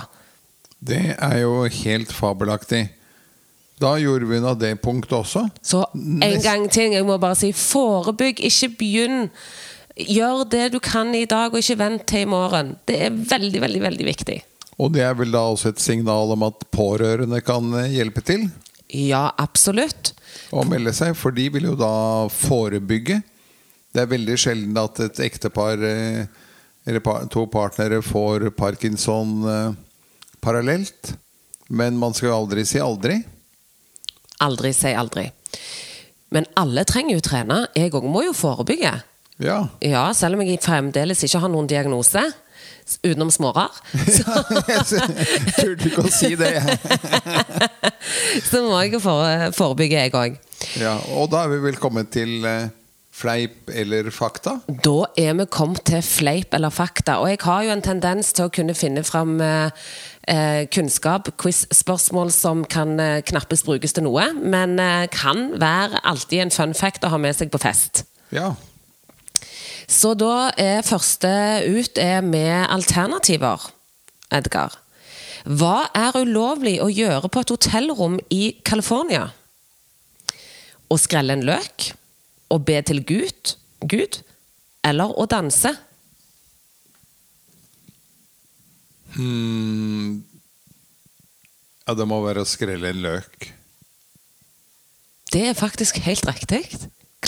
Det 0.84 1.16
er 1.16 1.40
jo 1.42 1.64
helt 1.66 2.14
fabelaktig. 2.14 2.86
Da 3.82 3.96
gjorde 3.98 4.30
vi 4.30 4.40
nå 4.44 4.54
det 4.60 4.76
punktet 4.84 5.16
også. 5.18 5.48
Så 5.66 5.82
en 5.96 6.42
gang 6.44 6.68
til, 6.72 6.94
jeg 6.94 7.06
må 7.08 7.18
bare 7.18 7.40
si 7.40 7.50
forebygg, 7.58 8.44
ikke 8.46 8.70
begynn. 8.80 9.30
Gjør 9.98 10.46
det 10.50 10.68
du 10.74 10.80
kan 10.84 11.10
i 11.16 11.26
dag, 11.30 11.54
og 11.54 11.62
ikke 11.62 11.80
vent 11.82 12.06
til 12.10 12.28
i 12.28 12.30
morgen. 12.30 12.76
Det 12.88 13.00
er 13.08 13.16
veldig, 13.34 13.62
veldig, 13.64 13.82
veldig 13.84 14.08
viktig. 14.08 14.38
Og 14.82 14.94
det 14.94 15.04
er 15.06 15.16
vel 15.18 15.34
da 15.34 15.44
også 15.52 15.74
et 15.74 15.82
signal 15.84 16.34
om 16.34 16.46
at 16.48 16.66
pårørende 16.74 17.42
kan 17.46 17.74
eh, 17.82 17.94
hjelpe 18.00 18.24
til 18.26 18.48
Ja, 18.94 19.32
absolutt. 19.42 20.14
Og 20.54 20.68
melde 20.70 20.94
seg, 20.94 21.16
for 21.18 21.34
de 21.34 21.48
vil 21.54 21.70
jo 21.72 21.76
da 21.78 22.28
forebygge. 22.30 23.22
Det 23.94 24.02
er 24.02 24.10
veldig 24.10 24.38
sjelden 24.42 24.78
at 24.82 25.00
et 25.06 25.22
ektepar 25.26 25.82
eh, 25.86 26.26
eller 26.86 27.28
to 27.32 27.46
partnere 27.48 28.02
får 28.04 28.50
parkinson 28.58 29.44
eh, 29.50 29.76
parallelt. 30.44 31.14
Men 31.70 31.98
man 31.98 32.14
skal 32.14 32.32
jo 32.32 32.40
aldri 32.42 32.66
si 32.68 32.82
aldri. 32.82 33.22
Aldri 34.44 34.74
si 34.76 34.92
aldri. 34.94 35.30
Men 36.34 36.46
alle 36.60 36.84
trenger 36.90 37.18
jo 37.18 37.24
trene. 37.24 37.60
Jeg 37.78 37.94
òg 37.94 38.06
må 38.10 38.26
jo 38.26 38.34
forebygge. 38.36 38.94
Ja. 39.42 39.60
Ja, 39.82 40.08
selv 40.18 40.38
om 40.38 40.44
jeg 40.46 40.62
fremdeles 40.62 41.24
ikke 41.26 41.42
har 41.46 41.52
noen 41.54 41.70
diagnose. 41.70 42.26
Utenom 43.04 43.32
smårar. 43.34 43.72
Så, 44.18 45.00
turte 45.58 45.90
ikke 45.90 46.06
å 46.06 46.12
si 46.14 46.34
det. 46.40 46.54
så 48.50 48.64
må 48.66 48.80
jeg 48.84 48.96
jo 48.98 49.02
fore- 49.04 49.52
forebygge, 49.56 50.06
jeg 50.08 50.16
òg. 50.18 50.40
Ja, 50.80 50.96
og 51.18 51.30
da 51.34 51.44
er 51.46 51.54
vi 51.54 51.60
vel 51.66 51.78
kommet 51.82 52.12
til 52.16 52.44
eh, 52.48 52.72
fleip 53.14 53.70
eller 53.74 54.10
fakta. 54.14 54.58
Da 54.84 54.96
er 55.20 55.36
vi 55.38 55.46
kommet 55.54 55.84
til 55.90 56.02
fleip 56.06 56.56
eller 56.58 56.74
fakta. 56.74 57.20
Og 57.22 57.30
jeg 57.32 57.42
har 57.46 57.64
jo 57.68 57.74
en 57.76 57.84
tendens 57.86 58.32
til 58.36 58.48
å 58.48 58.54
kunne 58.54 58.76
finne 58.78 59.04
fram 59.08 59.36
eh, 59.44 59.86
eh, 60.32 60.64
kunnskap, 60.74 61.30
quiz-spørsmål 61.42 62.32
som 62.36 62.64
kan 62.66 62.96
eh, 63.00 63.22
knappest 63.28 63.68
brukes 63.70 63.94
til 63.96 64.08
noe, 64.08 64.30
men 64.42 64.78
eh, 64.82 65.06
kan 65.14 65.52
være 65.62 66.02
alltid 66.04 66.48
en 66.48 66.56
fun 66.56 66.78
fact 66.78 67.06
å 67.08 67.14
ha 67.14 67.22
med 67.22 67.38
seg 67.38 67.54
på 67.54 67.62
fest. 67.62 68.06
Ja. 68.34 68.54
Så 69.94 70.16
da 70.18 70.50
er 70.58 70.82
første 70.86 71.30
ut 71.70 72.00
er 72.02 72.24
med 72.26 72.66
alternativer, 72.74 73.62
Edgar. 74.34 74.80
Hva 75.44 75.90
er 75.94 76.18
ulovlig 76.24 76.78
å 76.82 76.90
gjøre 76.90 77.30
på 77.30 77.44
et 77.44 77.52
hotellrom 77.54 78.18
i 78.34 78.56
California? 78.66 79.28
Å 80.90 80.98
skrelle 80.98 81.36
en 81.38 81.46
løk? 81.46 81.92
Å 82.54 82.58
be 82.58 82.80
til 82.88 83.04
Gud? 83.06 83.56
Gud? 83.86 84.22
Eller 84.88 85.14
å 85.14 85.28
danse? 85.30 85.74
Hmm. 89.14 90.24
Ja, 91.84 91.94
det 92.00 92.08
må 92.10 92.22
være 92.24 92.42
å 92.42 92.50
skrelle 92.50 92.90
en 92.96 93.04
løk. 93.04 93.52
Det 95.34 95.48
er 95.52 95.58
faktisk 95.58 96.00
helt 96.06 96.26
riktig. 96.30 96.64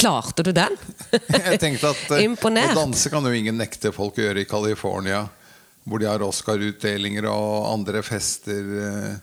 Klarte 0.06 0.44
du 0.46 0.52
den? 0.54 0.76
Jeg 1.34 1.58
tenkte 1.58 1.89
at 1.89 2.12
eh, 2.13 2.28
Imponert. 2.28 2.76
Å 2.76 2.84
danse 2.84 3.10
kan 3.10 3.26
jo 3.26 3.32
ingen 3.34 3.58
nekte 3.58 3.89
folk 3.89 4.20
å 4.20 4.28
gjøre 4.28 4.44
i 4.44 4.46
California, 4.46 5.24
hvor 5.82 5.98
de 5.98 6.06
har 6.06 6.22
Oscar-utdelinger 6.22 7.26
og 7.32 7.72
andre 7.72 8.04
fester 8.06 8.68
eh, 8.86 9.15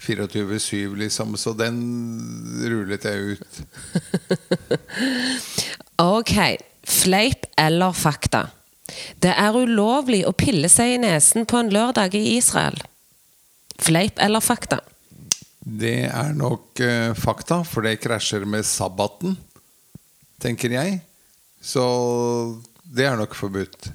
24-7, 0.00 0.96
liksom. 1.02 1.36
Så 1.36 1.52
den 1.52 1.82
rullet 2.64 3.04
jeg 3.04 3.36
ut. 3.36 3.60
Ok, 6.00 6.32
fleip 6.88 7.44
eller 7.60 7.92
fakta? 7.92 8.46
Det 9.20 9.34
er 9.36 9.52
ulovlig 9.52 10.22
å 10.24 10.32
pille 10.32 10.70
seg 10.72 10.94
i 10.94 11.02
nesen 11.02 11.44
på 11.44 11.60
en 11.60 11.68
lørdag 11.68 12.16
i 12.16 12.38
Israel. 12.38 12.80
Fleip 13.76 14.16
eller 14.16 14.40
fakta? 14.40 14.80
Det 15.60 16.08
er 16.08 16.32
nok 16.32 16.80
uh, 16.80 17.12
fakta, 17.12 17.60
for 17.68 17.84
det 17.84 17.98
krasjer 18.00 18.48
med 18.48 18.64
sabbaten, 18.64 19.36
tenker 20.40 20.72
jeg. 20.74 21.00
Så 21.60 21.84
det 22.84 23.06
er 23.06 23.18
nok 23.20 23.36
forbudt. 23.36 23.90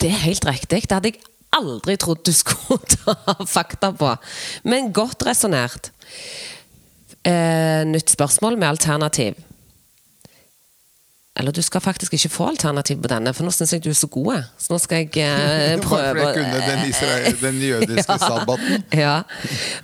Det 0.00 0.10
er 0.12 0.22
helt 0.26 0.46
riktig. 0.46 0.84
Det 0.86 0.94
hadde 0.94 1.12
jeg 1.14 1.22
aldri 1.56 1.96
trodd 2.00 2.22
du 2.26 2.32
skulle 2.36 2.84
ta 2.92 3.36
fakta 3.48 3.92
på. 3.96 4.12
Men 4.68 4.92
godt 4.94 5.26
resonnert. 5.26 5.90
Eh, 7.26 7.82
nytt 7.88 8.12
spørsmål 8.12 8.58
med 8.60 8.68
alternativ. 8.68 9.40
Eller 11.36 11.52
du 11.52 11.60
skal 11.60 11.82
faktisk 11.84 12.14
ikke 12.16 12.30
få 12.32 12.46
alternativ 12.48 13.02
på 13.04 13.10
denne, 13.12 13.32
for 13.36 13.44
nå 13.44 13.52
syns 13.52 13.74
jeg 13.74 13.82
du 13.84 13.90
er 13.90 13.98
så 13.98 14.08
god. 14.08 14.46
Så 14.56 14.72
nå 14.72 14.78
skal 14.80 15.02
jeg 15.04 15.10
eh, 15.20 15.74
prøve 15.84 16.22
jeg 16.22 16.38
kunne 16.38 16.60
den, 16.64 16.84
israel, 16.88 17.36
den 17.46 17.58
jødiske 17.60 18.16
sabbaten. 18.22 18.86
Ja. 18.96 19.18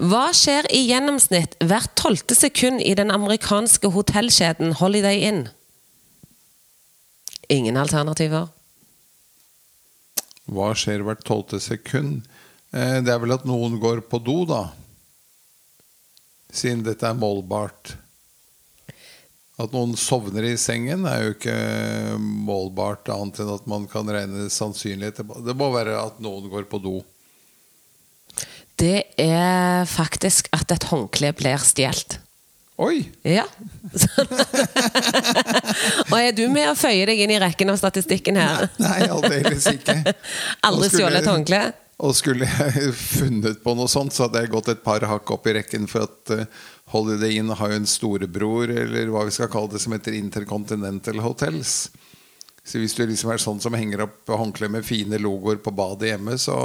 Hva 0.01 0.31
skjer 0.37 0.71
i 0.73 0.81
gjennomsnitt 0.89 1.59
hvert 1.61 1.93
tolvte 2.01 2.37
sekund 2.39 2.81
i 2.81 2.95
den 2.97 3.13
amerikanske 3.13 3.93
hotellkjeden 3.93 4.79
Holiday 4.81 5.27
Inn? 5.29 5.43
Ingen 7.53 7.77
alternativer. 7.77 8.49
Hva 10.49 10.73
skjer 10.77 11.05
hvert 11.05 11.21
tolvte 11.29 11.61
sekund? 11.61 12.23
Eh, 12.73 13.03
Det 13.05 13.13
er 13.13 13.21
vel 13.21 13.37
at 13.37 13.45
noen 13.45 13.77
går 13.83 14.01
på 14.09 14.23
do, 14.25 14.47
da. 14.49 14.71
Siden 16.53 16.81
dette 16.89 17.05
er 17.09 17.17
målbart. 17.17 17.99
At 19.61 19.75
noen 19.75 19.93
sovner 20.01 20.47
i 20.49 20.55
sengen, 20.57 21.05
er 21.05 21.27
jo 21.27 21.35
ikke 21.35 21.57
målbart 22.19 23.11
annet 23.13 23.43
enn 23.43 23.53
at 23.53 23.67
man 23.69 23.85
kan 23.91 24.09
regne 24.09 24.49
sannsynlighet. 24.51 25.21
Det 25.45 25.55
må 25.59 25.69
være 25.75 25.99
at 26.01 26.23
noen 26.25 26.49
går 26.53 26.65
på 26.71 26.81
do. 26.81 27.01
Det 28.81 29.13
er 29.21 29.85
faktisk 29.87 30.49
at 30.57 30.73
et 30.73 30.89
håndkle 30.89 31.35
blir 31.37 31.61
stjålet. 31.61 32.17
Oi! 32.83 33.05
Ja. 33.29 33.45
og 36.11 36.17
er 36.17 36.33
du 36.35 36.47
med 36.51 36.71
å 36.71 36.75
føye 36.75 37.05
deg 37.07 37.21
inn 37.21 37.35
i 37.35 37.39
rekken 37.39 37.71
av 37.71 37.77
statistikken 37.79 38.41
her? 38.41 38.65
Nei, 38.81 39.05
aldeles 39.13 39.69
ikke. 39.71 40.01
Aldri 40.67 40.89
stjålet 40.91 41.21
et 41.21 41.31
håndkle? 41.31 41.61
Og 42.03 42.17
skulle 42.19 42.49
jeg 42.49 42.93
funnet 43.19 43.63
på 43.63 43.75
noe 43.79 43.91
sånt, 43.91 44.15
så 44.15 44.27
hadde 44.27 44.43
jeg 44.43 44.53
gått 44.55 44.73
et 44.73 44.85
par 44.85 45.05
hakk 45.07 45.35
opp 45.37 45.47
i 45.47 45.57
rekken. 45.61 45.87
For 45.91 46.09
at 46.09 46.35
eh, 46.35 46.49
Holiday 46.95 47.39
Inn 47.39 47.53
har 47.55 47.73
jo 47.73 47.79
en 47.81 47.89
storebror, 47.89 48.73
eller 48.75 49.13
hva 49.13 49.27
vi 49.29 49.35
skal 49.35 49.51
kalle 49.53 49.75
det, 49.75 49.83
som 49.85 49.95
heter 49.95 50.19
Intercontinental 50.19 51.23
Hotels. 51.23 51.93
Så 52.65 52.79
hvis 52.79 52.95
du 52.95 53.05
liksom 53.07 53.33
er 53.35 53.43
sånn 53.43 53.63
som 53.63 53.75
henger 53.75 54.05
opp 54.07 54.31
håndkle 54.31 54.69
med 54.71 54.87
fine 54.87 55.19
logoer 55.19 55.59
på 55.63 55.73
badet 55.75 56.13
hjemme, 56.13 56.37
så 56.39 56.57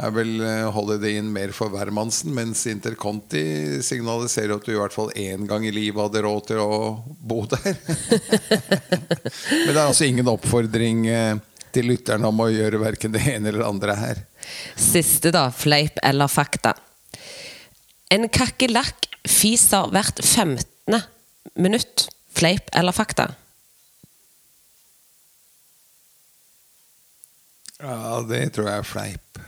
er 0.00 0.12
vel 0.16 0.40
eh, 0.40 0.66
Holiday 0.72 1.18
Inn 1.20 1.28
mer 1.32 1.52
for 1.56 1.72
hvermannsen, 1.72 2.32
mens 2.36 2.64
Interconti 2.68 3.80
signaliserer 3.84 4.56
at 4.56 4.64
du 4.64 4.72
i 4.72 4.80
hvert 4.80 4.96
fall 4.96 5.12
én 5.20 5.44
gang 5.48 5.66
i 5.68 5.72
livet 5.74 6.00
hadde 6.06 6.24
råd 6.24 6.48
til 6.48 6.64
å 6.64 6.80
bo 7.20 7.44
der. 7.48 7.76
Men 9.66 9.72
det 9.72 9.76
er 9.76 9.86
altså 9.86 10.08
ingen 10.08 10.32
oppfordring 10.32 11.06
eh, 11.12 11.36
til 11.74 11.92
lytterne 11.92 12.28
om 12.32 12.40
å 12.40 12.50
gjøre 12.50 12.80
verken 12.82 13.12
det 13.14 13.24
ene 13.34 13.50
eller 13.50 13.62
det 13.62 13.70
andre 13.70 13.96
her. 14.00 14.26
Siste, 14.76 15.32
da. 15.34 15.48
Fleip 15.54 15.98
eller 16.02 16.30
fakta. 16.30 16.74
En 18.10 18.28
kakerlakk 18.28 19.06
fiser 19.28 19.90
hvert 19.94 20.22
15. 20.24 21.02
minutt. 21.56 22.08
Fleip 22.34 22.70
eller 22.74 22.94
fakta? 22.94 23.30
Ja, 27.80 28.20
det 28.28 28.50
tror 28.54 28.68
jeg 28.68 28.82
er 28.82 28.86
fleip. 28.86 29.40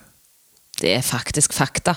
Det 0.80 0.94
er 0.96 1.04
faktisk 1.04 1.52
fakta. 1.54 1.94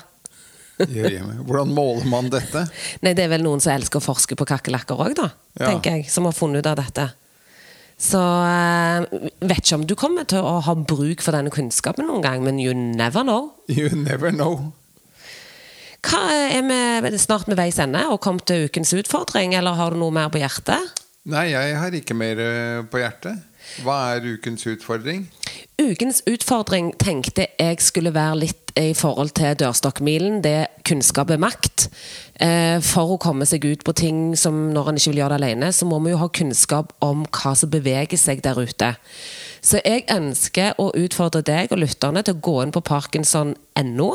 Hvordan 0.77 1.71
måler 1.71 2.07
man 2.11 2.27
dette? 2.29 2.65
Nei, 3.01 3.13
Det 3.15 3.23
er 3.23 3.31
vel 3.31 3.45
noen 3.45 3.61
som 3.63 3.71
elsker 3.71 4.01
å 4.01 4.03
forske 4.03 4.35
på 4.35 4.47
kakerlakker 4.49 4.99
òg, 4.99 5.13
da. 5.15 5.29
Ja. 5.55 5.69
tenker 5.69 5.95
jeg, 5.95 6.09
Som 6.11 6.25
har 6.27 6.33
funnet 6.35 6.59
ut 6.59 6.67
av 6.67 6.75
dette. 6.81 7.13
Så 7.95 8.19
eh, 8.19 9.05
vet 9.39 9.61
ikke 9.61 9.77
om 9.77 9.85
du 9.87 9.95
kommer 9.99 10.27
til 10.27 10.43
å 10.43 10.57
ha 10.65 10.73
bruk 10.75 11.23
for 11.23 11.35
denne 11.35 11.53
kunnskapen 11.53 12.09
noen 12.09 12.25
gang, 12.25 12.43
men 12.43 12.59
you 12.59 12.75
never 12.75 13.23
know. 13.23 13.53
You 13.71 13.89
never 13.95 14.33
know. 14.35 14.73
Hva 16.05 16.21
Er 16.29 17.01
vi 17.01 17.17
snart 17.17 17.47
ved 17.49 17.57
veis 17.57 17.79
ende 17.81 18.03
og 18.11 18.19
kommet 18.21 18.45
til 18.49 18.67
ukens 18.67 18.93
utfordring, 18.93 19.55
eller 19.57 19.79
har 19.79 19.95
du 19.95 20.01
noe 20.03 20.13
mer 20.13 20.29
på 20.29 20.41
hjertet? 20.43 21.01
Nei, 21.31 21.47
jeg 21.55 21.77
har 21.81 21.95
ikke 21.97 22.13
mer 22.17 22.41
eh, 22.43 22.83
på 22.85 23.01
hjertet. 23.01 23.39
Hva 23.83 24.15
er 24.15 24.27
ukens 24.35 24.65
utfordring? 24.69 25.25
Ukens 25.81 26.21
utfordring 26.29 26.93
tenkte 27.01 27.49
jeg 27.59 27.81
skulle 27.83 28.13
være 28.15 28.39
litt 28.45 28.65
i 28.79 28.93
forhold 28.95 29.33
til 29.35 29.55
dørstokkmilen. 29.59 30.41
Det 30.43 30.67
kunnskap 30.87 31.31
er 31.31 31.41
makt. 31.41 31.87
Eh, 32.39 32.79
for 32.83 33.15
å 33.15 33.19
komme 33.21 33.47
seg 33.47 33.65
ut 33.67 33.83
på 33.87 33.95
ting 33.95 34.19
som 34.39 34.69
når 34.75 34.91
en 34.91 34.99
ikke 34.99 35.13
vil 35.13 35.21
gjøre 35.23 35.37
det 35.37 35.41
alene, 35.43 35.71
så 35.75 35.87
må 35.87 35.99
vi 36.03 36.13
jo 36.13 36.21
ha 36.21 36.29
kunnskap 36.31 36.93
om 37.03 37.25
hva 37.27 37.55
som 37.55 37.71
beveger 37.71 38.19
seg 38.19 38.43
der 38.43 38.59
ute. 38.59 38.93
Så 39.65 39.81
jeg 39.83 40.07
ønsker 40.11 40.79
å 40.79 40.91
utfordre 40.95 41.43
deg 41.45 41.71
og 41.73 41.81
lytterne 41.81 42.23
til 42.23 42.37
å 42.37 42.43
gå 42.47 42.55
inn 42.63 42.75
på 42.75 42.83
parkinson.no. 42.85 44.09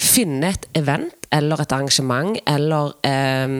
Finne 0.00 0.50
et 0.50 0.68
event 0.78 1.10
eller 1.30 1.62
et 1.62 1.72
arrangement 1.72 2.34
eller 2.50 2.94
eh, 3.06 3.58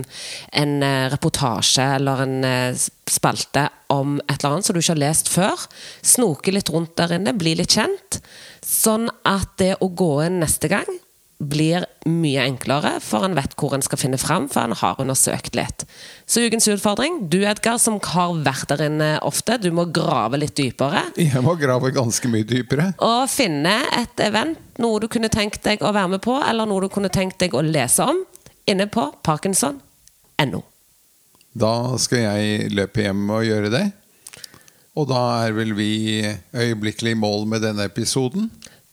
en 0.62 0.72
reportasje 1.12 1.86
eller 1.98 2.24
en 2.24 2.38
eh, 2.46 2.86
spalte 3.10 3.68
om 3.94 4.18
et 4.24 4.36
eller 4.38 4.56
annet 4.56 4.66
som 4.66 4.74
du 4.74 4.82
ikke 4.82 4.96
har 4.96 5.04
lest 5.04 5.30
før. 5.30 5.68
Snoke 6.02 6.54
litt 6.54 6.72
rundt 6.72 6.96
der 6.98 7.18
inne, 7.18 7.36
bli 7.38 7.54
litt 7.58 7.76
kjent. 7.78 8.20
Sånn 8.66 9.08
at 9.26 9.54
det 9.62 9.76
å 9.80 9.90
gå 9.94 10.16
inn 10.26 10.42
neste 10.42 10.70
gang 10.72 10.90
blir 11.40 11.87
mye 12.05 12.42
enklere, 12.44 12.98
for 13.00 13.24
en 13.24 13.35
vet 13.37 13.55
hvor 13.59 13.72
en 13.72 13.85
skal 13.85 14.00
finne 14.00 14.18
fram, 14.20 14.46
for 14.53 14.66
en 14.66 14.76
har 14.76 14.98
undersøkt 15.00 15.57
litt. 15.57 15.87
Så 16.29 16.44
ukens 16.44 16.68
utfordring, 16.68 17.22
du 17.33 17.38
Edgar, 17.40 17.79
som 17.81 17.96
har 18.12 18.35
vært 18.44 18.68
der 18.68 18.85
inne 18.90 19.11
ofte, 19.24 19.57
du 19.57 19.70
må 19.72 19.87
grave 19.88 20.42
litt 20.42 20.55
dypere. 20.59 21.07
Jeg 21.16 21.40
må 21.44 21.57
grave 21.61 21.92
ganske 21.96 22.29
mye 22.29 22.44
dypere. 22.44 22.90
Og 23.05 23.24
finne 23.33 23.79
et 23.96 24.24
event, 24.26 24.61
noe 24.81 25.00
du 25.00 25.09
kunne 25.12 25.33
tenkt 25.33 25.64
deg 25.64 25.81
å 25.81 25.94
være 25.96 26.16
med 26.16 26.24
på, 26.24 26.37
eller 26.44 26.68
noe 26.68 26.85
du 26.85 26.92
kunne 26.92 27.12
tenkt 27.12 27.40
deg 27.40 27.57
å 27.57 27.64
lese 27.64 28.05
om, 28.05 28.20
inne 28.68 28.87
på 28.92 29.09
parkinson.no. 29.24 30.61
Da 31.50 31.72
skal 31.98 32.26
jeg 32.29 32.68
løpe 32.76 33.03
hjem 33.03 33.24
og 33.33 33.48
gjøre 33.48 33.72
det. 33.72 33.87
Og 34.98 35.09
da 35.09 35.22
er 35.46 35.55
vel 35.57 35.72
vi 35.79 36.20
øyeblikkelig 36.53 37.14
i 37.14 37.18
mål 37.18 37.46
med 37.48 37.64
denne 37.64 37.87
episoden. 37.88 38.50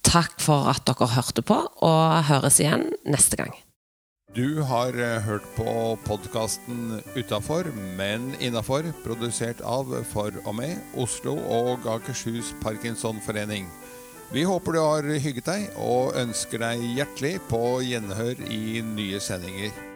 Takk 0.08 0.38
for 0.40 0.70
at 0.70 0.86
dere 0.88 1.10
hørte 1.12 1.42
på, 1.44 1.56
og 1.84 2.28
høres 2.30 2.56
igjen 2.62 2.86
neste 3.04 3.36
gang. 3.36 3.52
Du 4.36 4.62
har 4.64 4.96
eh, 4.96 5.20
hørt 5.24 5.44
på 5.56 5.68
podkasten 6.06 7.02
Utafor, 7.16 7.68
men 7.98 8.30
innafor, 8.40 8.88
produsert 9.04 9.60
av 9.64 9.92
For 10.12 10.32
og 10.46 10.54
med 10.60 10.76
Oslo 11.00 11.36
og 11.36 11.84
Akershus 11.88 12.54
Parkinsonforening. 12.62 13.68
Vi 14.32 14.44
håper 14.48 14.76
du 14.76 14.80
har 14.80 15.10
hygget 15.24 15.48
deg, 15.48 15.68
og 15.80 16.16
ønsker 16.20 16.64
deg 16.64 16.88
hjertelig 16.96 17.34
på 17.48 17.62
gjenhør 17.88 18.44
i 18.52 18.80
nye 18.84 19.20
sendinger. 19.20 19.87